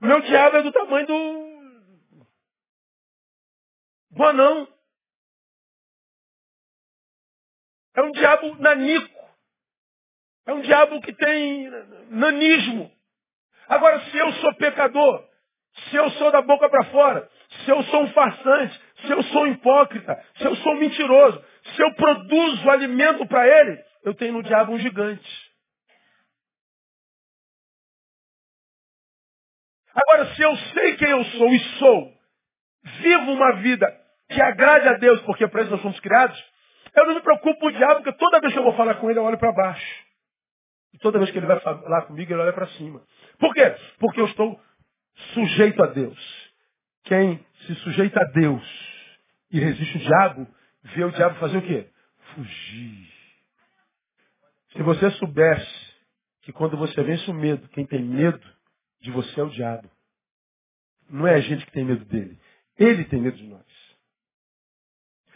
[0.01, 2.25] meu diabo é do tamanho do.
[4.11, 4.67] do anão.
[7.95, 9.23] É um diabo nanico.
[10.45, 11.69] É um diabo que tem
[12.09, 12.91] nanismo.
[13.67, 15.25] Agora, se eu sou pecador,
[15.89, 17.29] se eu sou da boca para fora,
[17.63, 21.43] se eu sou um farsante, se eu sou um hipócrita, se eu sou um mentiroso,
[21.75, 25.42] se eu produzo alimento para ele, eu tenho no diabo um gigante.
[29.93, 32.13] Agora, se eu sei quem eu sou e sou,
[33.01, 33.87] vivo uma vida
[34.29, 36.43] que agrade a Deus, porque para isso nós somos criados,
[36.95, 39.09] eu não me preocupo com o diabo, porque toda vez que eu vou falar com
[39.09, 40.03] ele, eu olho para baixo.
[40.93, 43.01] E toda vez que ele vai falar comigo, ele olha para cima.
[43.39, 43.75] Por quê?
[43.99, 44.59] Porque eu estou
[45.33, 46.51] sujeito a Deus.
[47.03, 48.63] Quem se sujeita a Deus
[49.51, 50.47] e resiste o diabo,
[50.83, 51.87] vê o diabo fazer o quê?
[52.33, 53.13] Fugir.
[54.71, 55.93] Se você soubesse
[56.43, 58.41] que quando você vence o medo, quem tem medo
[59.03, 59.89] de você é o diabo.
[61.09, 62.39] Não é a gente que tem medo dele.
[62.77, 63.65] Ele tem medo de nós.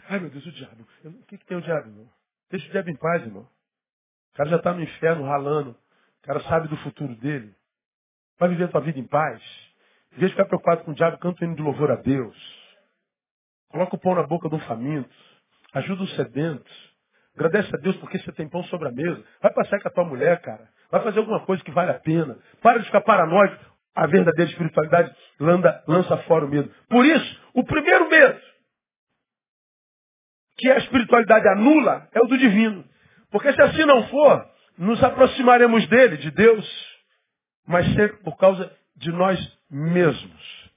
[0.08, 0.86] Ai meu Deus, o diabo.
[1.04, 2.10] O que, que tem o diabo, irmão?
[2.50, 3.42] Deixa o diabo em paz, irmão.
[3.42, 5.70] O cara já está no inferno ralando.
[5.72, 7.54] O cara sabe do futuro dele.
[8.38, 9.42] Vai viver a tua vida em paz.
[10.12, 12.36] Em vez de ficar preocupado com o diabo, canta o hino de louvor a Deus.
[13.68, 15.14] Coloca o pão na boca um faminto.
[15.74, 16.96] Ajuda os sedentos.
[17.34, 19.22] Agradece a Deus porque você tem pão sobre a mesa.
[19.42, 20.72] Vai passear com a tua mulher, cara.
[20.90, 22.38] Vai fazer alguma coisa que vale a pena.
[22.62, 23.68] Para de ficar paranoico.
[23.94, 26.72] A verdadeira espiritualidade lança, fora o medo.
[26.88, 28.40] Por isso, o primeiro medo
[30.58, 32.84] que a espiritualidade anula é o do divino.
[33.30, 36.98] Porque se assim não for, nos aproximaremos dele, de Deus,
[37.66, 39.38] mas sempre por causa de nós
[39.70, 40.70] mesmos.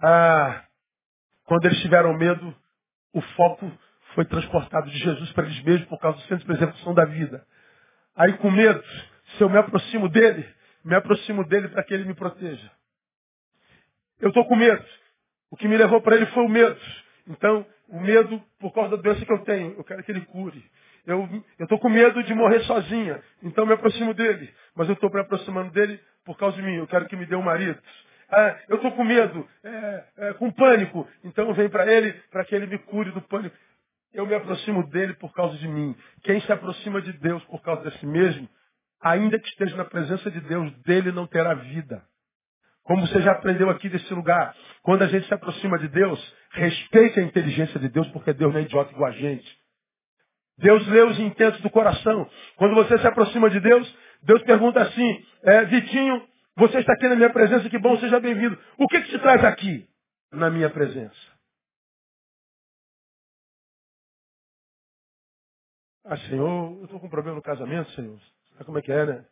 [0.00, 0.64] Ah,
[1.44, 2.54] quando eles tiveram medo,
[3.14, 3.70] o foco
[4.14, 7.44] foi transportado de Jesus para eles mesmos por causa do centro de preservação da vida.
[8.18, 8.82] Aí com medo,
[9.36, 10.44] se eu me aproximo dele,
[10.84, 12.68] me aproximo dele para que ele me proteja.
[14.20, 14.84] Eu estou com medo.
[15.50, 16.78] O que me levou para ele foi o medo.
[17.28, 20.62] Então, o medo por causa da doença que eu tenho, eu quero que ele cure.
[21.06, 21.28] Eu
[21.60, 24.52] estou com medo de morrer sozinha, então me aproximo dele.
[24.74, 27.36] Mas eu estou me aproximando dele por causa de mim, eu quero que me dê
[27.36, 27.80] um marido.
[28.30, 32.54] Ah, eu estou com medo, é, é, com pânico, então venho para ele para que
[32.54, 33.56] ele me cure do pânico.
[34.12, 35.94] Eu me aproximo dele por causa de mim.
[36.22, 38.48] Quem se aproxima de Deus por causa desse mesmo,
[39.00, 42.02] ainda que esteja na presença de Deus, dele não terá vida.
[42.84, 47.20] Como você já aprendeu aqui desse lugar, quando a gente se aproxima de Deus, respeite
[47.20, 49.58] a inteligência de Deus, porque Deus não é idiota igual a gente.
[50.56, 52.28] Deus lê os intentos do coração.
[52.56, 57.14] Quando você se aproxima de Deus, Deus pergunta assim, é, Vitinho, você está aqui na
[57.14, 58.58] minha presença, que bom, seja bem-vindo.
[58.78, 59.86] O que, que te traz aqui
[60.32, 61.14] na minha presença?
[66.10, 68.18] Ah, Senhor, eu estou com um problema no casamento, Senhor.
[68.52, 69.26] Sabe como é que é, né?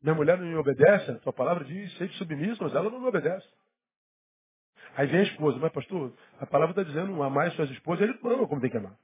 [0.00, 3.08] Minha mulher não me obedece, a tua palavra diz, seja submissa, mas ela não me
[3.08, 3.48] obedece.
[4.94, 8.46] Aí vem a esposa, mas pastor, a palavra está dizendo amar suas esposas, ele ama
[8.46, 8.96] como tem que amar.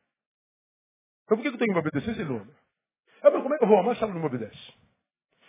[1.25, 2.53] Então por que eu tenho que me obedecer se ele não ama?
[3.23, 4.75] Ah, mas como é que eu vou amar se ela não me obedece?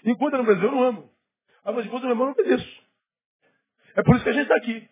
[0.04, 1.14] Enquanto ela não obedece, eu não amo.
[1.64, 2.84] Mas enquanto eu não amo, eu não obedeço.
[3.96, 4.90] É por isso que a gente está aqui.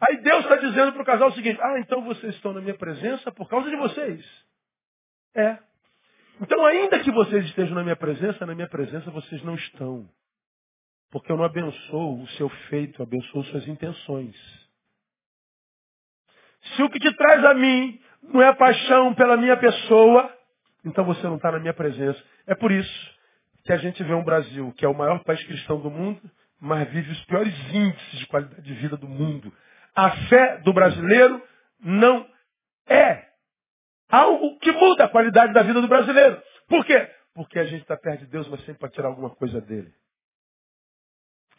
[0.00, 2.78] Aí Deus está dizendo para o casal o seguinte, ah, então vocês estão na minha
[2.78, 4.49] presença por causa de vocês.
[5.34, 5.58] É.
[6.40, 10.08] Então, ainda que vocês estejam na minha presença, na minha presença vocês não estão.
[11.10, 14.36] Porque eu não abençoo o seu feito, eu abençoo suas intenções.
[16.62, 20.32] Se o que te traz a mim não é paixão pela minha pessoa,
[20.84, 22.22] então você não está na minha presença.
[22.46, 23.18] É por isso
[23.64, 26.20] que a gente vê um Brasil que é o maior país cristão do mundo,
[26.60, 29.52] mas vive os piores índices de qualidade de vida do mundo.
[29.94, 31.42] A fé do brasileiro
[31.80, 32.26] não
[32.86, 33.29] é
[34.10, 36.42] algo que muda a qualidade da vida do brasileiro.
[36.68, 37.10] Por quê?
[37.34, 39.92] Porque a gente está perto de Deus, mas sempre para tirar alguma coisa dele.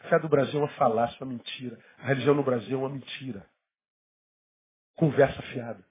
[0.00, 1.78] A fé do Brasil é uma falácia, uma mentira.
[1.98, 3.46] A religião no Brasil é uma mentira.
[4.96, 5.82] Conversa fiada.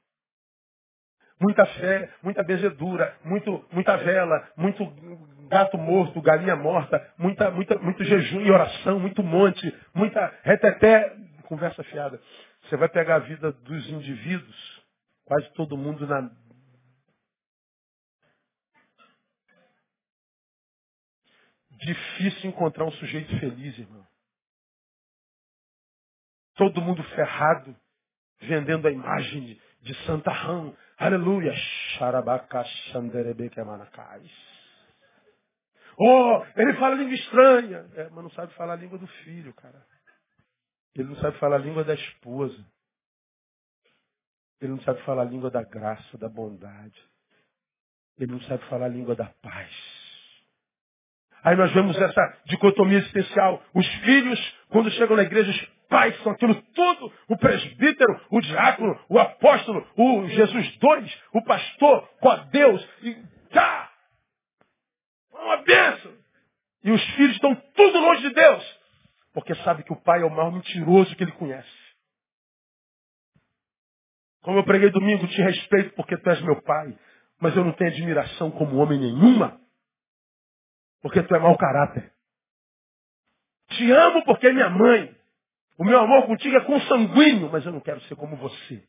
[1.40, 4.86] Muita fé, muita bezedura, muito, muita vela, muito
[5.50, 11.84] gato morto, galinha morta, muita, muita, muito jejum e oração, muito monte, muita reteté, conversa
[11.84, 12.22] fiada.
[12.64, 14.84] Você vai pegar a vida dos indivíduos,
[15.26, 16.30] quase todo mundo na.
[21.82, 24.06] Difícil encontrar um sujeito feliz, irmão.
[26.56, 27.76] Todo mundo ferrado,
[28.40, 30.78] vendendo a imagem de, Santa Rão.
[30.98, 31.54] Aleluia.
[35.98, 37.90] Oh, ele fala língua estranha.
[37.96, 39.84] É, mas não sabe falar a língua do filho, cara.
[40.94, 42.64] Ele não sabe falar a língua da esposa.
[44.60, 47.02] Ele não sabe falar a língua da graça, da bondade.
[48.20, 50.01] Ele não sabe falar a língua da paz.
[51.44, 53.64] Aí nós vemos essa dicotomia especial.
[53.74, 57.14] Os filhos, quando chegam na igreja, os pais são aquilo tudo.
[57.28, 62.88] O presbítero, o diácono, o apóstolo, o Jesus dois, o pastor, com Deus.
[63.02, 63.16] E
[63.52, 63.92] tá!
[65.34, 66.12] Uma bênção!
[66.84, 68.80] E os filhos estão tudo longe de Deus.
[69.34, 71.70] Porque sabe que o pai é o maior mentiroso que ele conhece.
[74.42, 76.98] Como eu preguei domingo, te respeito porque tu és meu pai.
[77.40, 79.61] Mas eu não tenho admiração como homem nenhuma.
[81.02, 82.12] Porque tu é mau caráter.
[83.70, 85.16] Te amo porque é minha mãe.
[85.78, 88.84] O meu amor contigo é consanguíneo, mas eu não quero ser como você.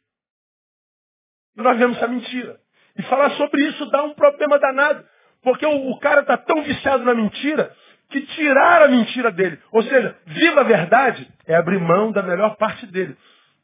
[1.56, 2.60] E nós vemos essa mentira.
[2.96, 5.04] E falar sobre isso dá um problema danado.
[5.42, 7.74] Porque o, o cara está tão viciado na mentira
[8.10, 9.58] que tirar a mentira dele.
[9.70, 13.16] Ou seja, viva a verdade é abrir mão da melhor parte dele.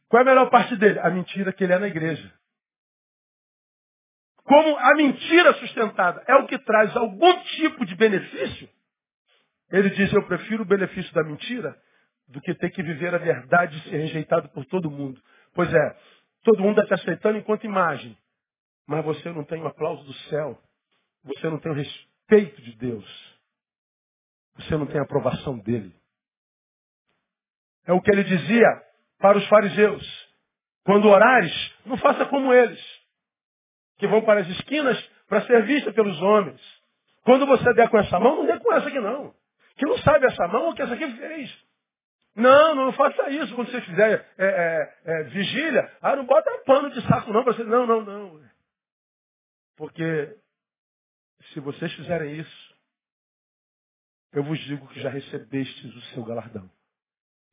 [0.09, 0.99] Qual é a melhor parte dele?
[1.01, 2.33] A mentira que ele é na igreja.
[4.49, 8.67] Como a mentira sustentada é o que traz algum tipo de benefício,
[9.71, 11.79] ele diz, eu prefiro o benefício da mentira
[12.27, 15.23] do que ter que viver a verdade e ser rejeitado por todo mundo.
[15.55, 15.97] Pois é,
[16.45, 18.17] todo mundo está te aceitando enquanto imagem,
[18.87, 20.59] mas você não tem o aplauso do céu,
[21.25, 23.39] você não tem o respeito de Deus.
[24.57, 25.95] Você não tem a aprovação dele.
[27.87, 28.67] É o que ele dizia
[29.19, 30.29] para os fariseus.
[30.85, 32.98] Quando orares, não faça como eles,
[33.99, 36.61] que vão para as esquinas para ser vista pelos homens.
[37.23, 39.35] Quando você der com essa mão, não dê com essa aqui não.
[39.77, 41.69] Que não sabe essa mão o que essa aqui fez.
[42.35, 43.55] Não, não faça isso.
[43.55, 47.53] Quando você fizer é, é, é, vigília, ah, não bota pano de saco não para
[47.53, 47.65] você.
[47.65, 48.41] Não, não, não.
[49.77, 50.37] Porque
[51.53, 52.75] se vocês fizerem isso,
[54.33, 56.71] eu vos digo que já recebestes o seu galardão.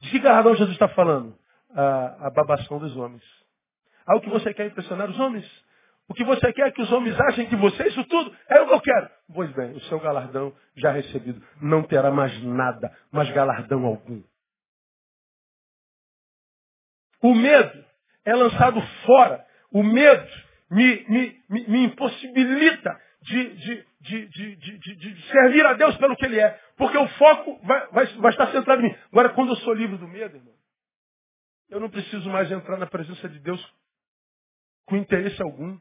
[0.01, 1.37] De que galardão Jesus está falando?
[1.73, 3.23] A, a babação dos homens.
[4.05, 5.64] Ah, o que você quer impressionar os homens?
[6.07, 8.67] O que você quer é que os homens achem que você, isso tudo, é o
[8.67, 9.09] que eu quero.
[9.33, 11.43] Pois bem, o seu galardão já recebido.
[11.61, 14.21] Não terá mais nada, mais galardão algum.
[17.21, 17.85] O medo
[18.23, 19.45] é lançado fora.
[19.71, 20.27] O medo
[20.69, 23.85] me, me, me, me impossibilita de, de,
[24.27, 26.51] de, de, servir a Deus pelo que Ele é.
[26.77, 28.95] Porque o foco vai, vai, vai estar centrado em mim.
[29.11, 30.53] Agora, quando eu sou livre do medo, irmão,
[31.69, 33.73] eu não preciso mais entrar na presença de Deus
[34.85, 35.79] com interesse algum.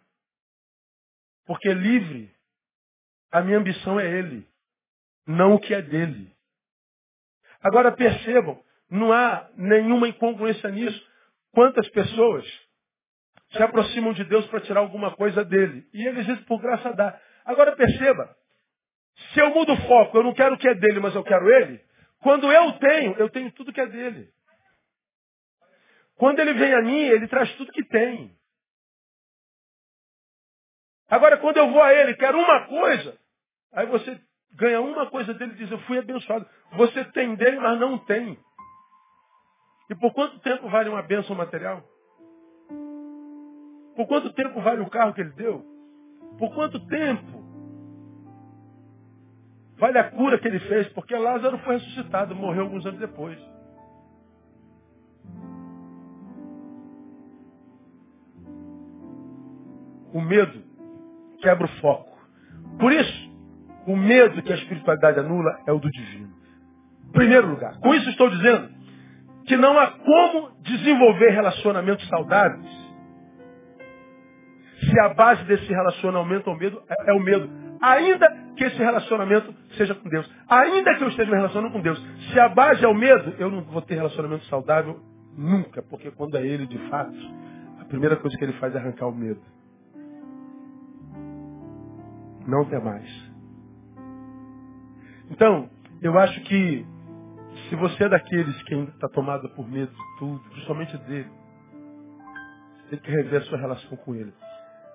[1.47, 2.35] Porque livre,
[3.31, 4.47] a minha ambição é Ele,
[5.27, 6.35] não o que é dele.
[7.61, 11.07] Agora percebam, não há nenhuma incongruência nisso.
[11.53, 12.45] Quantas pessoas
[13.53, 15.87] se aproximam de Deus para tirar alguma coisa dele?
[15.93, 17.19] E eles dizem, por graça dá.
[17.45, 18.37] Agora perceba,
[19.33, 21.49] se eu mudo o foco, eu não quero o que é dele, mas eu quero
[21.51, 21.81] ele,
[22.21, 24.33] quando eu tenho, eu tenho tudo que é dele.
[26.17, 28.35] Quando ele vem a mim, ele traz tudo que tem.
[31.09, 33.19] Agora, quando eu vou a ele, quero uma coisa,
[33.73, 34.19] aí você
[34.55, 36.47] ganha uma coisa dele e diz, eu fui abençoado.
[36.77, 38.39] Você tem dele, mas não tem.
[39.91, 41.83] E por quanto tempo vale uma bênção material?
[43.95, 45.65] Por quanto tempo vale o carro que ele deu?
[46.39, 47.45] Por quanto tempo
[49.77, 50.89] vale a cura que ele fez?
[50.95, 53.39] Porque Lázaro foi ressuscitado, morreu alguns anos depois.
[60.13, 60.74] O medo
[61.45, 62.19] quebra o foco.
[62.81, 63.31] Por isso,
[63.87, 66.33] o medo que a espiritualidade anula é o do divino.
[67.13, 67.79] Primeiro lugar.
[67.81, 68.69] Com isso estou dizendo
[69.47, 72.85] que não há como desenvolver relacionamentos saudáveis
[74.81, 77.51] se a base desse relacionamento é o medo, é, é o medo.
[77.81, 78.27] Ainda
[78.57, 80.31] que esse relacionamento seja com Deus.
[80.49, 82.03] Ainda que eu esteja me relacionando com Deus.
[82.33, 85.01] Se a base é o medo, eu não vou ter relacionamento saudável
[85.37, 85.83] nunca.
[85.83, 87.15] Porque quando é Ele, de fato,
[87.81, 89.41] a primeira coisa que Ele faz é arrancar o medo.
[92.47, 93.09] Não tem mais.
[95.31, 95.71] Então,
[96.03, 96.87] eu acho que
[97.69, 101.31] se você é daqueles que ainda está tomado por medo de tudo, principalmente dele,
[102.77, 104.33] você tem que rever a sua relação com ele.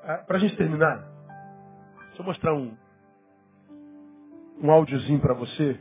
[0.04, 0.98] Ah, Para a gente terminar,
[2.08, 2.78] deixa eu mostrar um,
[4.62, 5.80] um áudiozinho para você,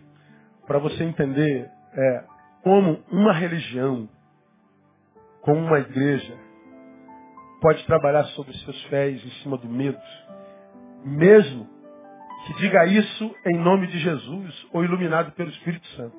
[0.67, 2.25] para você entender é,
[2.63, 4.09] como uma religião,
[5.43, 6.37] como uma igreja,
[7.61, 10.01] pode trabalhar sobre seus pés em cima do medo,
[11.05, 11.69] mesmo
[12.47, 16.17] que diga isso em nome de Jesus ou iluminado pelo Espírito Santo.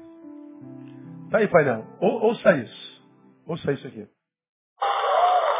[1.31, 1.85] Tá aí, painel.
[1.99, 3.03] Ou, ouça isso.
[3.45, 4.07] Ouça isso aqui.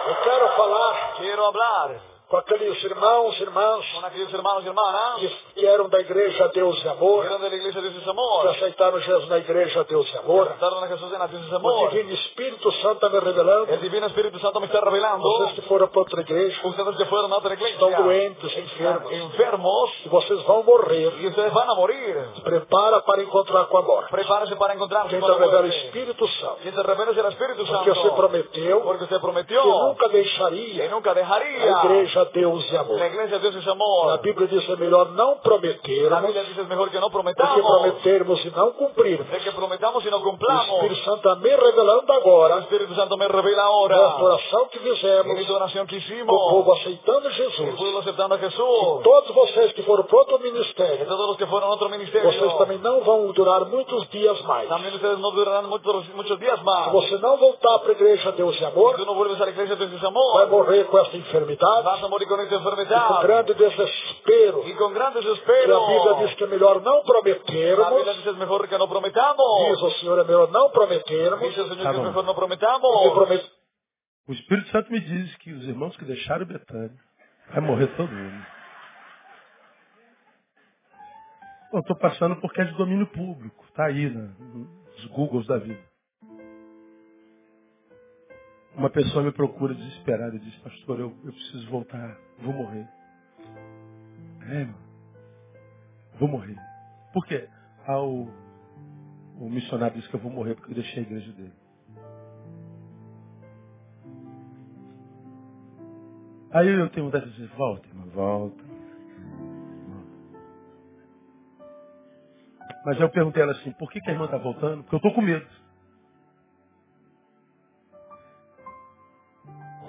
[0.07, 5.21] Eu quero falar Quiero hablar com aqueles irmãos e irmãs con aquellos hermanos y hermanas
[5.55, 8.09] que eram da igreja Deus e que Amor, eran de la iglesia Dios es que
[8.09, 10.47] amor, aceitaram Jesus na igreja Deus e que Amor.
[10.47, 11.89] aceptaron a Jesús en la Dios es O amor.
[11.89, 13.73] Divino Espírito Santo está me revelando.
[13.73, 15.23] El Divino Espíritu Santo me está revelando.
[15.23, 19.11] Vocês que foram para outra igreja, Ustedes que fueron a otra iglesia estão doentes, enfermos,
[19.11, 21.07] enfermos e vocês vão morrer.
[21.07, 22.15] ustedes van a morir.
[22.43, 24.11] Prepara para encontrar com a morte.
[24.11, 25.67] Prepárense para encontrarse Quem con te la revela o.
[25.67, 26.57] Espírito Santo.
[26.61, 28.15] Te revela es el Espíritu Porque você Santo.
[28.15, 31.75] prometeu Porque usted que prometió nunca que deixaria nunca a dejaría
[32.23, 33.05] igreja Deus e la Amor.
[33.05, 34.17] iglesia Dios es A amor.
[34.19, 37.09] Bíblia diz que é melhor não La prometermos Biblia dice es mejor que no do
[37.09, 37.65] que prometamos.
[37.65, 39.29] prometermos e não cumprirmos.
[39.29, 40.75] De que prometamos y no O cumplamos.
[40.75, 44.23] Espírito Santo está me revelando El agora Espíritu Santo me revela na ahora.
[44.23, 46.27] oração que fizemos, esta oración que o hicimos.
[46.49, 47.75] povo aceitando Jesus.
[47.77, 49.03] pueblo aceptando a Jesús.
[49.03, 52.31] Todos vocês que foram para outro ministério, todos los que fueron a otro ministerio.
[52.31, 54.67] vocês também não vão durar muitos dias mais.
[54.69, 56.91] También ustedes no durarán muchos, muchos días Se más.
[56.91, 59.75] você não voltar para a igreja Deus e Amor, tú no vuelves a la iglesia
[59.75, 64.67] de ese vai amor, morrer com essa enfermidade a con esta e com grande desespero.
[64.67, 65.83] Y con gran E desespero.
[65.83, 68.15] a Bíblia diz que é melhor não La Biblia prometermos.
[68.17, 69.45] dice es mejor que no prometamos.
[69.69, 71.39] Diz o Senhor, é melhor não prometermos.
[71.41, 73.13] Dice el Señor Tá que mejor no Porque prometamos.
[73.13, 73.51] promet...
[74.27, 76.91] O Espírito Santo me diz que os irmãos que deixaram Betânia
[77.51, 78.45] vai morrer todo mundo.
[81.73, 83.63] Eu estou passando porque é de domínio público.
[83.69, 85.88] Está aí né, nos Googles da vida.
[88.79, 92.87] Uma pessoa me procura desesperada e diz, pastor, eu, eu preciso voltar, vou morrer.
[94.47, 94.79] É, irmão,
[96.17, 96.55] vou morrer.
[97.11, 97.49] Por quê?
[97.85, 98.29] Ah, o,
[99.37, 101.53] o missionário disse que eu vou morrer porque eu deixei a igreja dele.
[106.51, 108.63] Aí eu tenho vontade de dizer, volta, irmão, volta.
[112.85, 114.83] Mas eu perguntei a ela assim, por que, que a irmã está voltando?
[114.83, 115.45] Porque eu estou com medo.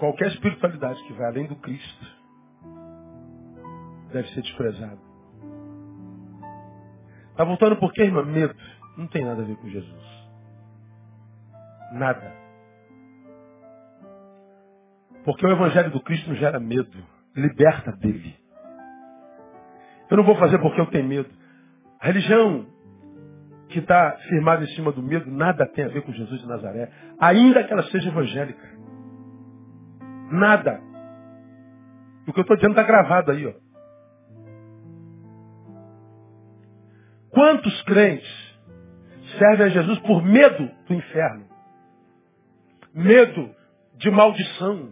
[0.00, 2.06] Qualquer espiritualidade que vai além do Cristo
[4.10, 4.98] deve ser desprezada.
[7.30, 8.24] Está voltando por quê, irmã?
[8.24, 8.56] Medo.
[8.96, 10.28] Não tem nada a ver com Jesus.
[11.92, 12.34] Nada.
[15.22, 16.96] Porque o Evangelho do Cristo não gera medo.
[17.36, 18.34] Liberta dele.
[20.10, 21.28] Eu não vou fazer porque eu tenho medo.
[22.00, 22.66] A religião
[23.68, 26.90] que está firmada em cima do medo nada tem a ver com Jesus de Nazaré.
[27.20, 28.79] Ainda que ela seja evangélica.
[30.30, 30.80] Nada.
[32.26, 33.46] O que eu estou dizendo está gravado aí.
[33.46, 33.52] Ó.
[37.30, 38.58] Quantos crentes
[39.38, 41.46] servem a Jesus por medo do inferno?
[42.94, 43.54] Medo
[43.96, 44.90] de maldição.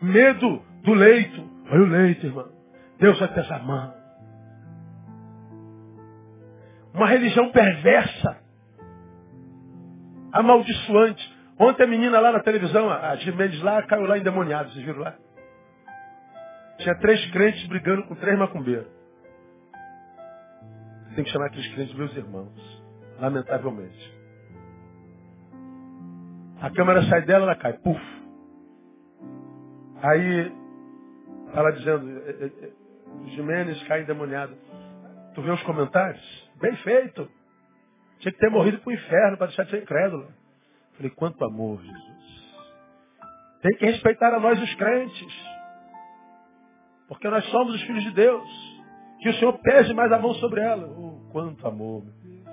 [0.00, 1.50] Medo do leito.
[1.70, 2.50] Olha o leito, irmão.
[2.98, 3.94] Deus vai pesar a mão.
[6.94, 8.38] Uma religião perversa.
[10.32, 11.29] Amaldiçoante.
[11.60, 14.70] Ontem a menina lá na televisão, a Gimenez lá, caiu lá endemoniada.
[14.70, 15.14] Vocês viram lá?
[16.78, 18.88] Tinha três crentes brigando com três macumbeiros.
[21.14, 22.82] Tem que chamar aqueles crentes meus irmãos.
[23.18, 24.18] Lamentavelmente.
[26.62, 27.74] A câmera sai dela, ela cai.
[27.74, 28.00] Puf.
[30.02, 30.52] Aí,
[31.52, 32.70] ela dizendo, é, é,
[33.32, 34.56] Jimenez cai endemoniado.
[35.34, 36.50] Tu vê os comentários?
[36.58, 37.28] Bem feito.
[38.20, 40.39] Tinha que ter morrido pro inferno para deixar de ser incrédulo.
[41.00, 42.60] Falei, quanto amor, Jesus.
[43.62, 45.34] Tem que respeitar a nós os crentes.
[47.08, 48.46] Porque nós somos os filhos de Deus.
[49.20, 50.86] Que o Senhor pese mais a mão sobre ela.
[50.86, 52.44] Oh, quanto amor, meu Deus.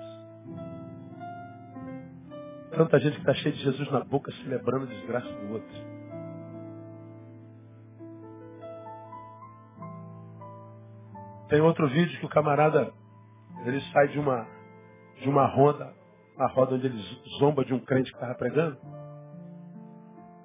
[2.70, 5.98] Tanta gente que está cheia de Jesus na boca, celebrando a desgraça do outro.
[11.50, 12.94] Tem outro vídeo que o camarada,
[13.66, 14.46] ele sai de uma,
[15.20, 15.97] de uma roda,
[16.38, 17.02] uma roda onde ele
[17.40, 18.78] zomba de um crente que estava pregando.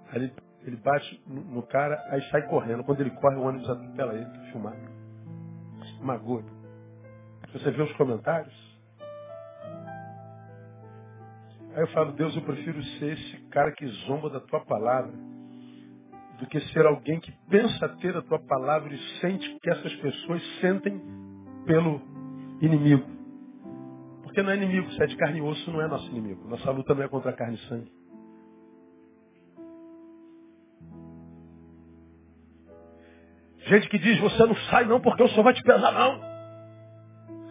[0.09, 0.33] Aí ele,
[0.63, 2.83] ele bate no, no, cara, aí sai correndo.
[2.83, 4.75] Quando ele corre, o ônibus atropela ele, filmar.
[6.01, 6.43] Magoa.
[7.53, 8.53] Você vê os comentários?
[11.75, 15.13] Aí eu falo, Deus, eu prefiro ser esse cara que zomba da tua palavra
[16.39, 20.41] do que ser alguém que pensa ter a tua palavra e sente que essas pessoas
[20.59, 20.99] sentem
[21.65, 22.01] pelo
[22.59, 23.22] inimigo.
[24.34, 26.47] Porque não é inimigo, se é de carne e osso, não é nosso inimigo.
[26.47, 27.91] Nossa luta não é contra carne e sangue.
[33.67, 36.19] Gente que diz, você não sai não porque o Senhor vai te pesar não.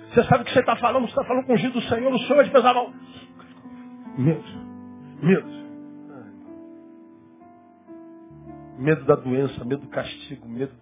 [0.08, 2.18] Você sabe o que você está falando, você está falando com o do Senhor, o
[2.18, 2.92] Senhor vai te pesar não.
[4.18, 4.44] Medo,
[5.22, 5.62] medo.
[8.76, 10.74] Medo da doença, medo do castigo, medo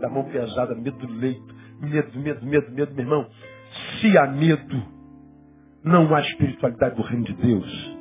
[0.00, 1.54] da mão pesada, medo do leito.
[1.78, 3.30] Medo, medo, medo, medo, meu irmão.
[4.00, 5.01] Se há medo,
[5.84, 7.98] não há espiritualidade do reino de Deus.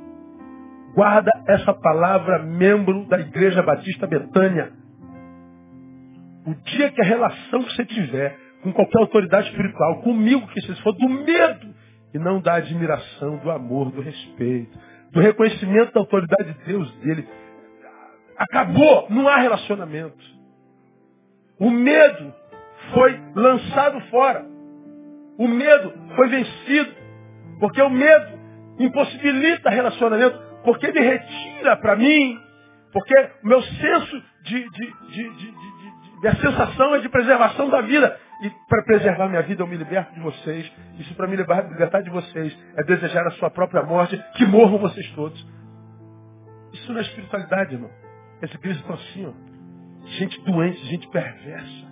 [0.94, 4.72] Guarda essa palavra, membro da Igreja Batista Betânia.
[6.46, 10.76] O dia que a relação que você tiver com qualquer autoridade espiritual, comigo que se
[10.84, 11.74] for do medo
[12.14, 14.78] e não da admiração, do amor, do respeito,
[15.12, 17.28] do reconhecimento da autoridade de Deus dele,
[18.42, 20.18] Acabou, não há relacionamento.
[21.60, 22.34] O medo
[22.92, 24.44] foi lançado fora.
[25.38, 27.01] O medo foi vencido.
[27.62, 28.40] Porque o medo
[28.80, 30.38] impossibilita relacionamento.
[30.66, 32.38] Porque ele retira para mim.
[32.92, 35.30] Porque o meu senso de, de, de,
[36.20, 38.20] de, a sensação é de preservação da vida.
[38.42, 40.72] E para preservar minha vida eu me liberto de vocês.
[41.08, 45.08] Se para me libertar de vocês é desejar a sua própria morte, que morram vocês
[45.12, 45.48] todos.
[46.74, 47.92] Isso não é espiritualidade, irmão.
[48.42, 50.08] Igreja está assim, ó.
[50.18, 51.91] Gente doente, gente perversa.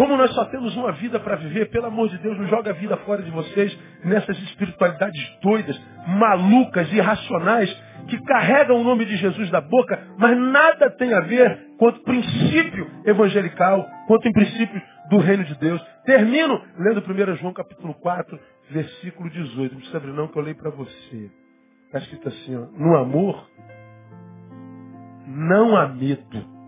[0.00, 2.72] Como nós só temos uma vida para viver, pelo amor de Deus, não joga a
[2.72, 7.70] vida fora de vocês nessas espiritualidades doidas, malucas, irracionais,
[8.08, 12.02] que carregam o nome de Jesus da boca, mas nada tem a ver com o
[12.02, 14.80] princípio evangelical, quanto em princípio
[15.10, 15.84] do reino de Deus.
[16.06, 18.40] Termino lendo 1 João capítulo 4,
[18.70, 19.70] versículo 18.
[19.70, 21.30] Não precisa abrir não, que eu leio para você.
[21.88, 23.46] Está escrito assim, ó, no amor
[25.26, 26.59] não há medo.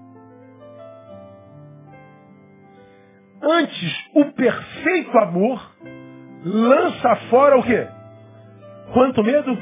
[3.42, 5.74] Antes, o perfeito amor
[6.44, 7.88] lança fora o quê?
[8.92, 9.58] Quanto medo?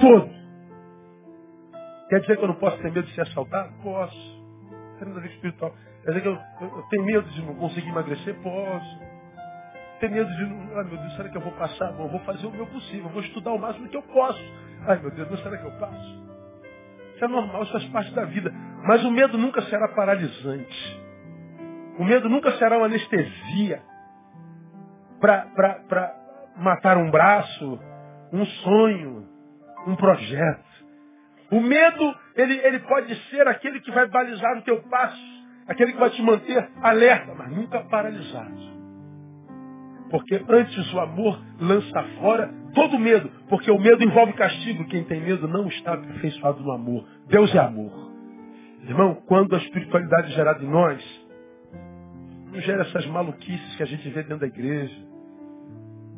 [0.00, 0.30] Todo.
[2.08, 3.72] Quer dizer que eu não posso ter medo de ser assaltado?
[3.82, 4.36] Posso.
[4.98, 5.72] Ver espiritual.
[6.02, 8.34] Quer dizer que eu, eu, eu, tenho medo de não conseguir emagrecer?
[8.42, 8.98] Posso.
[10.00, 10.78] Tenho medo de não.
[10.78, 11.92] Ai meu Deus, será que eu vou passar?
[11.92, 14.42] Bom, vou fazer o meu possível, vou estudar o máximo que eu posso.
[14.88, 16.26] Ai meu Deus, será que eu passo?
[17.14, 18.52] Isso é normal, isso faz parte da vida.
[18.84, 21.05] Mas o medo nunca será paralisante.
[21.98, 23.82] O medo nunca será uma anestesia
[25.20, 26.14] para
[26.56, 27.80] matar um braço,
[28.32, 29.26] um sonho,
[29.86, 30.64] um projeto.
[31.50, 35.98] O medo, ele, ele pode ser aquele que vai balizar o teu passo, aquele que
[35.98, 38.76] vai te manter alerta, mas nunca paralisado.
[40.10, 43.28] Porque antes o amor lança fora todo medo.
[43.48, 44.86] Porque o medo envolve castigo.
[44.86, 47.04] Quem tem medo não está aperfeiçoado no amor.
[47.26, 48.12] Deus é amor.
[48.82, 51.25] Irmão, quando a espiritualidade é gerada em nós,
[52.52, 54.96] não gera essas maluquices que a gente vê dentro da igreja.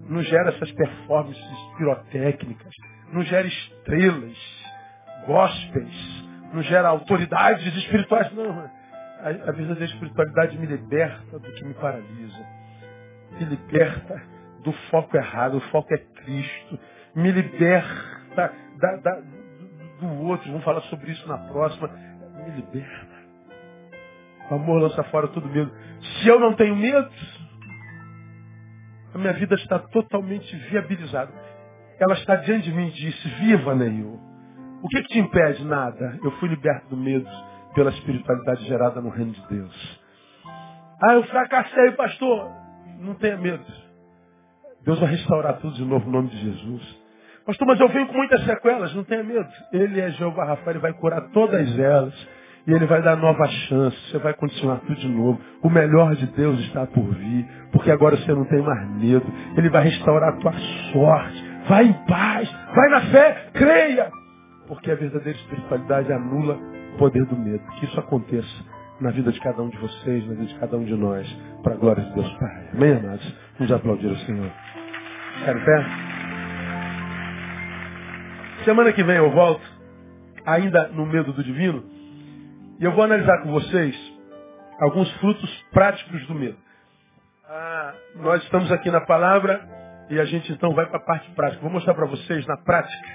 [0.08, 1.42] Não gera essas performances
[1.76, 2.74] pirotécnicas.
[3.12, 4.38] Não gera estrelas,
[5.26, 6.28] gospels.
[6.52, 8.32] Não gera autoridades espirituais.
[8.32, 8.50] Não.
[9.20, 12.58] A, a verdadeira espiritualidade me liberta do que me paralisa
[13.32, 14.22] me liberta
[14.62, 16.78] do foco errado, o foco é Cristo,
[17.14, 19.20] me liberta da, da,
[20.00, 23.18] do outro, vamos falar sobre isso na próxima, me liberta.
[24.50, 25.70] O amor lança fora todo medo.
[26.00, 27.10] Se eu não tenho medo,
[29.14, 31.32] a minha vida está totalmente viabilizada.
[31.98, 34.20] Ela está diante de mim e disse, viva, Neil.
[34.82, 35.64] O que, que te impede?
[35.64, 36.18] Nada.
[36.22, 37.28] Eu fui liberto do medo
[37.74, 40.00] pela espiritualidade gerada no reino de Deus.
[41.02, 42.50] Ah, eu fracassei, pastor.
[43.00, 43.64] Não tenha medo.
[44.84, 46.98] Deus vai restaurar tudo de novo no nome de Jesus.
[47.44, 49.48] Pastor, mas eu venho com muitas sequelas, não tenha medo.
[49.72, 52.28] Ele é Jeová Rafael, ele vai curar todas elas.
[52.68, 53.96] E Ele vai dar nova chance.
[54.10, 55.40] Você vai continuar tudo de novo.
[55.62, 57.48] O melhor de Deus está por vir.
[57.72, 59.24] Porque agora você não tem mais medo.
[59.56, 60.52] Ele vai restaurar a tua
[60.92, 61.44] sorte.
[61.66, 62.52] Vai em paz.
[62.74, 63.48] Vai na fé.
[63.54, 64.10] Creia.
[64.66, 66.58] Porque a verdadeira espiritualidade anula
[66.94, 67.64] o poder do medo.
[67.78, 68.64] Que isso aconteça
[69.00, 71.26] na vida de cada um de vocês, na vida de cada um de nós.
[71.62, 72.68] Para a glória de Deus Pai.
[72.74, 73.34] Amém, amados?
[73.58, 74.52] Vamos aplaudir o Senhor.
[75.40, 75.84] Em pé?
[78.66, 79.64] Semana que vem eu volto,
[80.44, 81.96] ainda no medo do divino,
[82.78, 83.96] e eu vou analisar com vocês
[84.80, 86.56] alguns frutos práticos do medo.
[87.44, 89.60] Ah, nós estamos aqui na palavra
[90.08, 91.60] e a gente então vai para a parte prática.
[91.60, 93.08] Vou mostrar para vocês na prática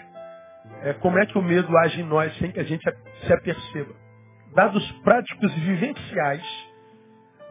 [0.84, 2.84] é, como é que o medo age em nós sem que a gente
[3.26, 3.94] se aperceba.
[4.54, 6.74] Dados práticos e vivenciais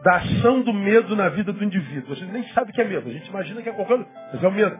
[0.03, 2.15] da ação do medo na vida do indivíduo.
[2.15, 3.09] Você nem sabe o que é medo.
[3.09, 4.77] A gente imagina que é qualquer coisa, mas é o medo.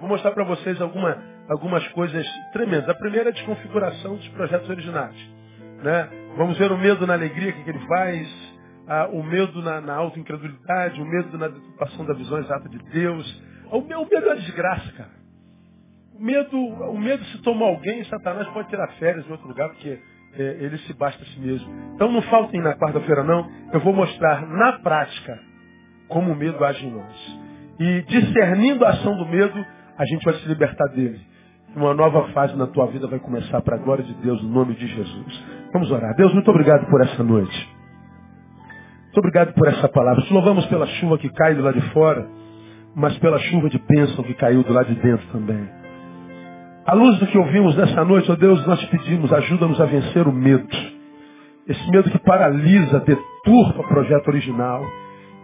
[0.00, 2.88] Vou mostrar para vocês alguma, algumas coisas tremendas.
[2.88, 5.41] A primeira é a desconfiguração dos projetos originais.
[5.82, 6.08] Né?
[6.36, 8.52] Vamos ver o medo na alegria que, que ele faz,
[8.86, 13.42] ah, o medo na, na autoincredulidade, o medo na deturpação da visão exata de Deus.
[13.70, 15.22] O, o medo é desgraça, cara.
[16.14, 19.98] O medo, o medo se toma alguém, Satanás pode tirar férias em outro lugar, porque
[20.34, 21.68] é, ele se basta a si mesmo.
[21.94, 25.38] Então não faltem na quarta-feira não, eu vou mostrar na prática
[26.08, 27.38] como o medo age em nós.
[27.80, 29.66] E discernindo a ação do medo,
[29.96, 31.20] a gente vai se libertar dele.
[31.74, 34.74] Uma nova fase na tua vida vai começar para a glória de Deus, no nome
[34.74, 35.61] de Jesus.
[35.72, 36.14] Vamos orar.
[36.16, 37.72] Deus, muito obrigado por essa noite.
[39.04, 40.22] Muito obrigado por essa palavra.
[40.22, 42.26] Te louvamos pela chuva que cai do lado de fora,
[42.94, 45.68] mas pela chuva de bênção que caiu do lado de dentro também.
[46.84, 50.26] À luz do que ouvimos nessa noite, ó Deus, nós te pedimos, ajuda-nos a vencer
[50.26, 50.66] o medo.
[51.68, 54.84] Esse medo que paralisa, deturpa o projeto original.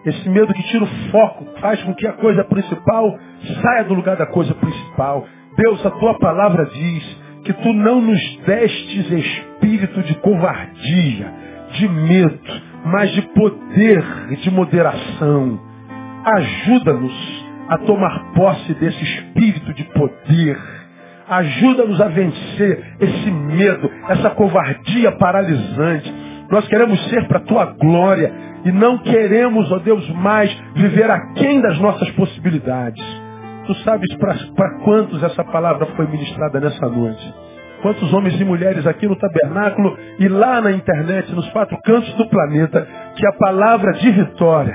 [0.05, 3.19] Esse medo que tira o foco, faz com que a coisa principal
[3.63, 5.27] saia do lugar da coisa principal.
[5.57, 11.33] Deus, a tua palavra diz que tu não nos destes espírito de covardia,
[11.73, 12.39] de medo,
[12.85, 15.59] mas de poder e de moderação.
[16.27, 20.59] Ajuda-nos a tomar posse desse espírito de poder.
[21.27, 26.13] Ajuda-nos a vencer esse medo, essa covardia paralisante.
[26.51, 28.31] Nós queremos ser para a tua glória
[28.67, 33.03] e não queremos, ó Deus, mais viver aquém das nossas possibilidades.
[33.69, 34.09] Tu sabes
[34.57, 37.35] para quantos essa palavra foi ministrada nessa noite.
[37.83, 42.27] Quantos homens e mulheres aqui no tabernáculo e lá na internet, nos quatro cantos do
[42.31, 44.75] planeta, que a palavra de vitória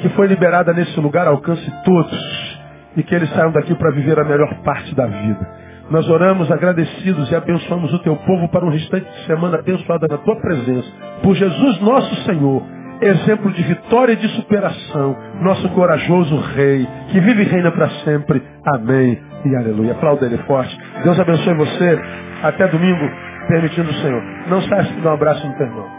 [0.00, 2.58] que foi liberada nesse lugar alcance todos
[2.96, 5.46] e que eles saiam daqui para viver a melhor parte da vida.
[5.90, 10.16] Nós oramos agradecidos e abençoamos o teu povo para um restante de semana abençoada na
[10.16, 10.88] tua presença.
[11.22, 12.62] Por Jesus nosso Senhor,
[13.00, 18.42] exemplo de vitória e de superação, nosso corajoso Rei, que vive e reina para sempre.
[18.64, 19.92] Amém e aleluia.
[19.92, 20.76] Aplauda ele forte.
[21.02, 22.00] Deus abençoe você.
[22.42, 23.10] Até domingo,
[23.48, 24.22] permitindo o Senhor.
[24.48, 25.97] Não saia de dar um abraço no teu irmão.